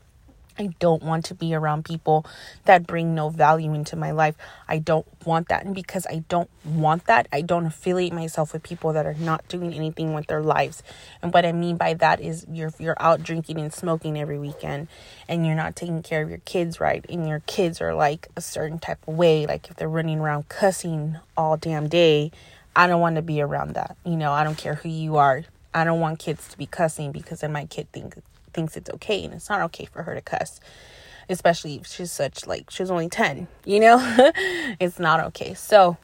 I 0.59 0.68
don't 0.79 1.03
want 1.03 1.24
to 1.26 1.35
be 1.35 1.55
around 1.55 1.87
people 1.87 2.26
that 2.66 2.87
bring 2.87 3.14
no 3.14 3.31
value 3.31 3.72
into 3.72 3.96
my 3.96 4.11
life. 4.11 4.35
I 4.68 4.79
don't 4.79 5.07
want 5.24 5.48
that. 5.48 5.64
And 5.64 5.74
because 5.74 6.07
I 6.07 6.22
don't 6.29 6.50
want 6.66 7.07
that, 7.07 7.29
I 7.33 7.40
don't 7.40 7.64
affiliate 7.64 8.12
myself 8.12 8.53
with 8.53 8.62
people 8.62 8.92
that 8.92 9.07
are 9.07 9.14
not 9.14 9.48
doing 9.48 9.72
anything 9.72 10.12
with 10.12 10.26
their 10.26 10.42
lives. 10.42 10.83
And 11.22 11.33
what 11.33 11.46
I 11.46 11.53
mean 11.53 11.79
by 11.79 11.94
that 11.94 12.20
is 12.20 12.44
you're 12.53 12.74
you're 12.79 13.00
out 13.00 13.22
drinking 13.22 13.59
and 13.59 13.72
smoking 13.72 14.18
every 14.20 14.38
weekend 14.38 14.88
and 15.29 15.46
you're 15.46 15.55
not 15.55 15.76
taking 15.76 16.03
care 16.03 16.20
of 16.22 16.29
your 16.29 16.42
kids 16.44 16.79
right 16.79 17.07
and 17.09 17.26
your 17.26 17.40
kids 17.46 17.81
are 17.81 17.94
like 17.94 18.29
a 18.37 18.42
certain 18.42 18.79
type 18.79 18.98
of 19.09 19.14
way, 19.14 19.46
like 19.46 19.70
if 19.70 19.76
they're 19.76 19.88
running 19.88 20.20
around 20.20 20.50
cussing 20.50 21.16
all 21.38 21.57
damn 21.57 21.88
day, 21.88 22.33
I 22.75 22.87
don't 22.87 23.01
want 23.01 23.17
to 23.17 23.23
be 23.23 23.41
around 23.41 23.75
that. 23.75 23.97
You 24.05 24.17
know, 24.17 24.33
I 24.33 24.45
don't 24.45 24.57
care 24.59 24.77
who 24.77 24.89
you 24.89 25.17
are. 25.17 25.45
I 25.75 25.85
don't 25.85 26.01
want 26.01 26.19
kids 26.19 26.49
to 26.49 26.59
be 26.59 26.67
cussing 26.67 27.13
because 27.13 27.41
then 27.41 27.53
my 27.53 27.67
kid 27.67 27.91
think 27.93 28.15
thinks 28.53 28.77
it's 28.77 28.91
okay 28.91 29.25
and 29.25 29.33
it's 29.33 29.49
not 29.49 29.61
okay 29.63 29.85
for 29.85 30.03
her 30.03 30.15
to 30.15 30.21
cuss. 30.21 30.61
Especially 31.29 31.77
if 31.77 31.87
she's 31.87 32.11
such 32.11 32.47
like 32.47 32.71
she's 32.71 32.91
only 32.91 33.09
10 33.09 33.47
you 33.65 33.81
know? 33.81 33.99
It's 34.81 34.99
not 34.99 35.21
okay. 35.27 35.55
So 35.55 35.97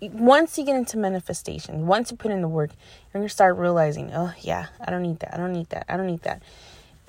once 0.00 0.56
you 0.56 0.64
get 0.64 0.74
into 0.74 0.96
manifestation 0.96 1.86
once 1.86 2.10
you 2.10 2.16
put 2.16 2.32
in 2.32 2.40
the 2.42 2.48
work 2.48 2.70
you're 3.14 3.20
gonna 3.20 3.28
start 3.28 3.56
realizing 3.56 4.10
oh 4.12 4.32
yeah 4.40 4.66
i 4.80 4.90
don't 4.90 5.02
need 5.02 5.20
that 5.20 5.32
i 5.32 5.36
don't 5.36 5.52
need 5.52 5.68
that 5.70 5.84
i 5.88 5.96
don't 5.96 6.06
need 6.06 6.22
that. 6.22 6.42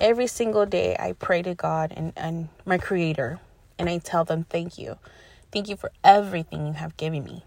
Every 0.00 0.26
single 0.26 0.66
day 0.66 0.96
i 0.98 1.12
pray 1.12 1.42
to 1.42 1.54
god 1.54 1.92
and, 1.96 2.12
and 2.16 2.48
my 2.64 2.78
creator 2.78 3.40
and 3.78 3.88
i 3.88 3.98
tell 3.98 4.24
them 4.24 4.44
thank 4.44 4.78
you. 4.78 4.98
Thank 5.50 5.68
you 5.68 5.76
for 5.76 5.90
everything 6.04 6.66
you 6.66 6.72
have 6.74 6.96
given 6.96 7.24
me 7.24 7.42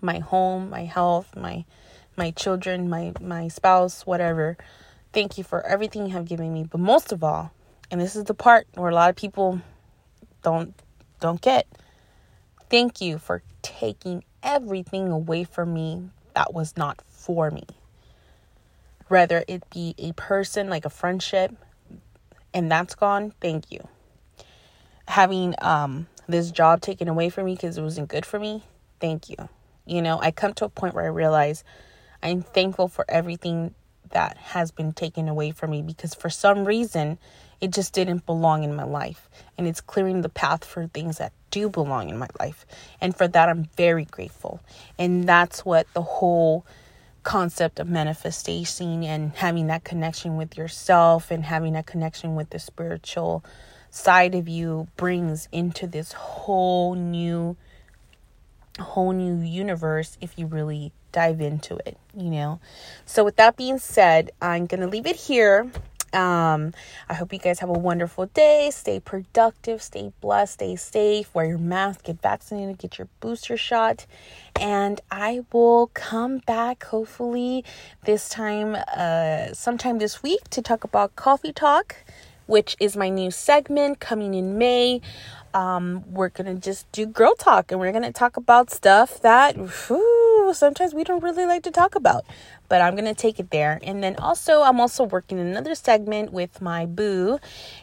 my 0.00 0.18
home 0.18 0.70
my 0.70 0.84
health 0.84 1.34
my 1.36 1.64
my 2.16 2.30
children 2.32 2.88
my 2.88 3.12
my 3.20 3.48
spouse 3.48 4.06
whatever 4.06 4.56
Thank 5.12 5.38
you 5.38 5.44
for 5.44 5.64
everything 5.66 6.06
you 6.06 6.12
have 6.12 6.26
given 6.26 6.52
me. 6.52 6.64
But 6.64 6.80
most 6.80 7.12
of 7.12 7.24
all, 7.24 7.52
and 7.90 8.00
this 8.00 8.14
is 8.14 8.24
the 8.24 8.34
part 8.34 8.66
where 8.74 8.90
a 8.90 8.94
lot 8.94 9.10
of 9.10 9.16
people 9.16 9.60
don't 10.42 10.74
don't 11.20 11.40
get. 11.40 11.66
Thank 12.70 13.00
you 13.00 13.18
for 13.18 13.42
taking 13.62 14.24
everything 14.42 15.10
away 15.10 15.44
from 15.44 15.72
me 15.72 16.10
that 16.34 16.52
was 16.52 16.76
not 16.76 17.00
for 17.08 17.50
me. 17.50 17.64
Whether 19.08 19.44
it 19.48 19.68
be 19.70 19.94
a 19.98 20.12
person 20.12 20.68
like 20.68 20.84
a 20.84 20.90
friendship 20.90 21.54
and 22.52 22.70
that's 22.70 22.94
gone, 22.94 23.32
thank 23.40 23.72
you. 23.72 23.88
Having 25.08 25.54
um 25.62 26.06
this 26.28 26.50
job 26.50 26.82
taken 26.82 27.08
away 27.08 27.30
from 27.30 27.46
me 27.46 27.54
because 27.54 27.78
it 27.78 27.82
wasn't 27.82 28.08
good 28.08 28.26
for 28.26 28.38
me, 28.38 28.64
thank 29.00 29.30
you. 29.30 29.48
You 29.88 30.02
know, 30.02 30.20
I 30.20 30.30
come 30.30 30.54
to 30.54 30.64
a 30.64 30.68
point 30.68 30.94
where 30.94 31.04
I 31.04 31.08
realize 31.08 31.64
I'm 32.22 32.42
thankful 32.42 32.88
for 32.88 33.04
everything 33.08 33.74
that 34.10 34.36
has 34.38 34.70
been 34.70 34.92
taken 34.92 35.28
away 35.28 35.50
from 35.50 35.70
me 35.70 35.82
because 35.82 36.14
for 36.14 36.30
some 36.30 36.64
reason 36.64 37.18
it 37.60 37.72
just 37.72 37.92
didn't 37.92 38.26
belong 38.26 38.64
in 38.64 38.74
my 38.74 38.84
life. 38.84 39.28
And 39.56 39.66
it's 39.66 39.80
clearing 39.80 40.22
the 40.22 40.28
path 40.28 40.64
for 40.64 40.86
things 40.86 41.18
that 41.18 41.32
do 41.50 41.68
belong 41.68 42.08
in 42.08 42.18
my 42.18 42.28
life. 42.38 42.66
And 43.00 43.16
for 43.16 43.26
that, 43.28 43.48
I'm 43.48 43.64
very 43.76 44.04
grateful. 44.04 44.60
And 44.98 45.28
that's 45.28 45.64
what 45.64 45.86
the 45.94 46.02
whole 46.02 46.64
concept 47.24 47.78
of 47.78 47.88
manifestation 47.88 49.02
and 49.02 49.32
having 49.34 49.66
that 49.66 49.84
connection 49.84 50.36
with 50.36 50.56
yourself 50.56 51.30
and 51.30 51.44
having 51.44 51.72
that 51.74 51.86
connection 51.86 52.34
with 52.34 52.50
the 52.50 52.58
spiritual 52.58 53.44
side 53.90 54.34
of 54.34 54.48
you 54.48 54.86
brings 54.96 55.48
into 55.50 55.86
this 55.86 56.12
whole 56.12 56.94
new 56.94 57.56
whole 58.78 59.12
new 59.12 59.40
universe 59.40 60.16
if 60.20 60.38
you 60.38 60.46
really 60.46 60.92
dive 61.12 61.40
into 61.40 61.76
it, 61.86 61.98
you 62.16 62.30
know. 62.30 62.60
So 63.06 63.24
with 63.24 63.36
that 63.36 63.56
being 63.56 63.78
said, 63.78 64.30
I'm 64.40 64.66
going 64.66 64.80
to 64.80 64.86
leave 64.86 65.06
it 65.06 65.16
here. 65.16 65.70
Um, 66.12 66.72
I 67.08 67.14
hope 67.14 67.32
you 67.32 67.38
guys 67.38 67.58
have 67.58 67.68
a 67.68 67.78
wonderful 67.78 68.26
day. 68.26 68.70
Stay 68.72 68.98
productive, 68.98 69.82
stay 69.82 70.12
blessed, 70.20 70.54
stay 70.54 70.76
safe, 70.76 71.34
wear 71.34 71.46
your 71.46 71.58
mask, 71.58 72.04
get 72.04 72.22
vaccinated, 72.22 72.78
get 72.78 72.98
your 72.98 73.08
booster 73.20 73.56
shot. 73.56 74.06
And 74.58 75.00
I 75.10 75.44
will 75.52 75.88
come 75.88 76.38
back 76.38 76.84
hopefully 76.84 77.64
this 78.04 78.28
time, 78.28 78.76
uh, 78.96 79.52
sometime 79.52 79.98
this 79.98 80.22
week 80.22 80.48
to 80.50 80.62
talk 80.62 80.82
about 80.82 81.14
coffee 81.14 81.52
talk, 81.52 81.96
which 82.46 82.74
is 82.80 82.96
my 82.96 83.10
new 83.10 83.30
segment 83.30 84.00
coming 84.00 84.32
in 84.32 84.56
May 84.56 85.02
um, 85.54 86.04
we're 86.12 86.28
gonna 86.28 86.54
just 86.54 86.90
do 86.92 87.06
girl 87.06 87.34
talk 87.34 87.70
and 87.70 87.80
we're 87.80 87.92
gonna 87.92 88.12
talk 88.12 88.36
about 88.36 88.70
stuff 88.70 89.20
that 89.22 89.56
whew, 89.56 90.52
sometimes 90.54 90.94
we 90.94 91.04
don't 91.04 91.22
really 91.22 91.46
like 91.46 91.62
to 91.64 91.70
talk 91.70 91.94
about. 91.94 92.24
But 92.68 92.82
i'm 92.82 92.94
gonna 92.96 93.14
take 93.14 93.40
it 93.40 93.50
there. 93.50 93.80
And 93.82 94.02
then 94.02 94.16
also 94.16 94.62
i'm 94.62 94.80
also 94.80 95.04
working 95.04 95.38
another 95.38 95.74
segment 95.74 96.32
with 96.32 96.60
my 96.60 96.86
boo 96.86 97.38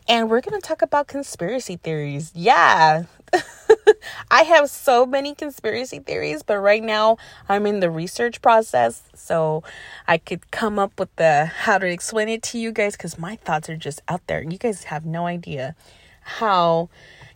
and 0.08 0.30
we're 0.30 0.42
gonna 0.42 0.62
talk 0.62 0.82
about 0.82 1.08
conspiracy 1.08 1.78
theories. 1.78 2.32
Yeah. 2.36 3.06
I 4.32 4.44
have 4.44 4.70
so 4.70 5.06
many 5.06 5.34
conspiracy 5.36 6.00
theories 6.00 6.44
but 6.44 6.60
right 6.60 6.84
now 6.84 7.18
i'm 7.50 7.66
in 7.66 7.80
the 7.80 7.90
research 7.90 8.42
process 8.42 9.02
so 9.16 9.64
i 10.08 10.18
could 10.18 10.52
come 10.52 10.78
up 10.80 10.98
with 11.00 11.14
the 11.18 11.46
how 11.46 11.78
to 11.78 11.88
explain 11.88 12.30
it 12.30 12.44
to 12.44 12.58
you 12.60 12.72
guys 12.72 12.96
because 12.96 13.18
my 13.18 13.36
thoughts 13.38 13.70
are 13.70 13.76
just 13.78 14.02
out 14.08 14.26
there. 14.28 14.42
You 14.44 14.58
guys 14.58 14.86
have 14.86 15.06
no 15.06 15.26
idea 15.26 15.76
how 16.22 16.90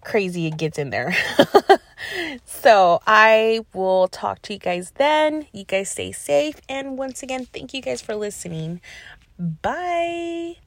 crazy 0.10 0.48
it 0.48 0.58
gets 0.58 0.80
in 0.80 0.90
there. 0.90 1.16
so 2.46 3.00
I 3.06 3.62
will 3.74 4.08
talk 4.08 4.42
to 4.44 4.54
you 4.54 4.60
guys 4.60 4.92
then. 4.96 5.46
You 5.54 5.64
guys 5.64 5.92
stay 5.92 6.12
safe. 6.12 6.56
And 6.68 6.98
once 6.98 7.22
again, 7.22 7.46
thank 7.46 7.74
you 7.74 7.82
guys 7.82 8.02
for 8.02 8.16
listening. 8.16 8.82
Bye. 9.38 10.58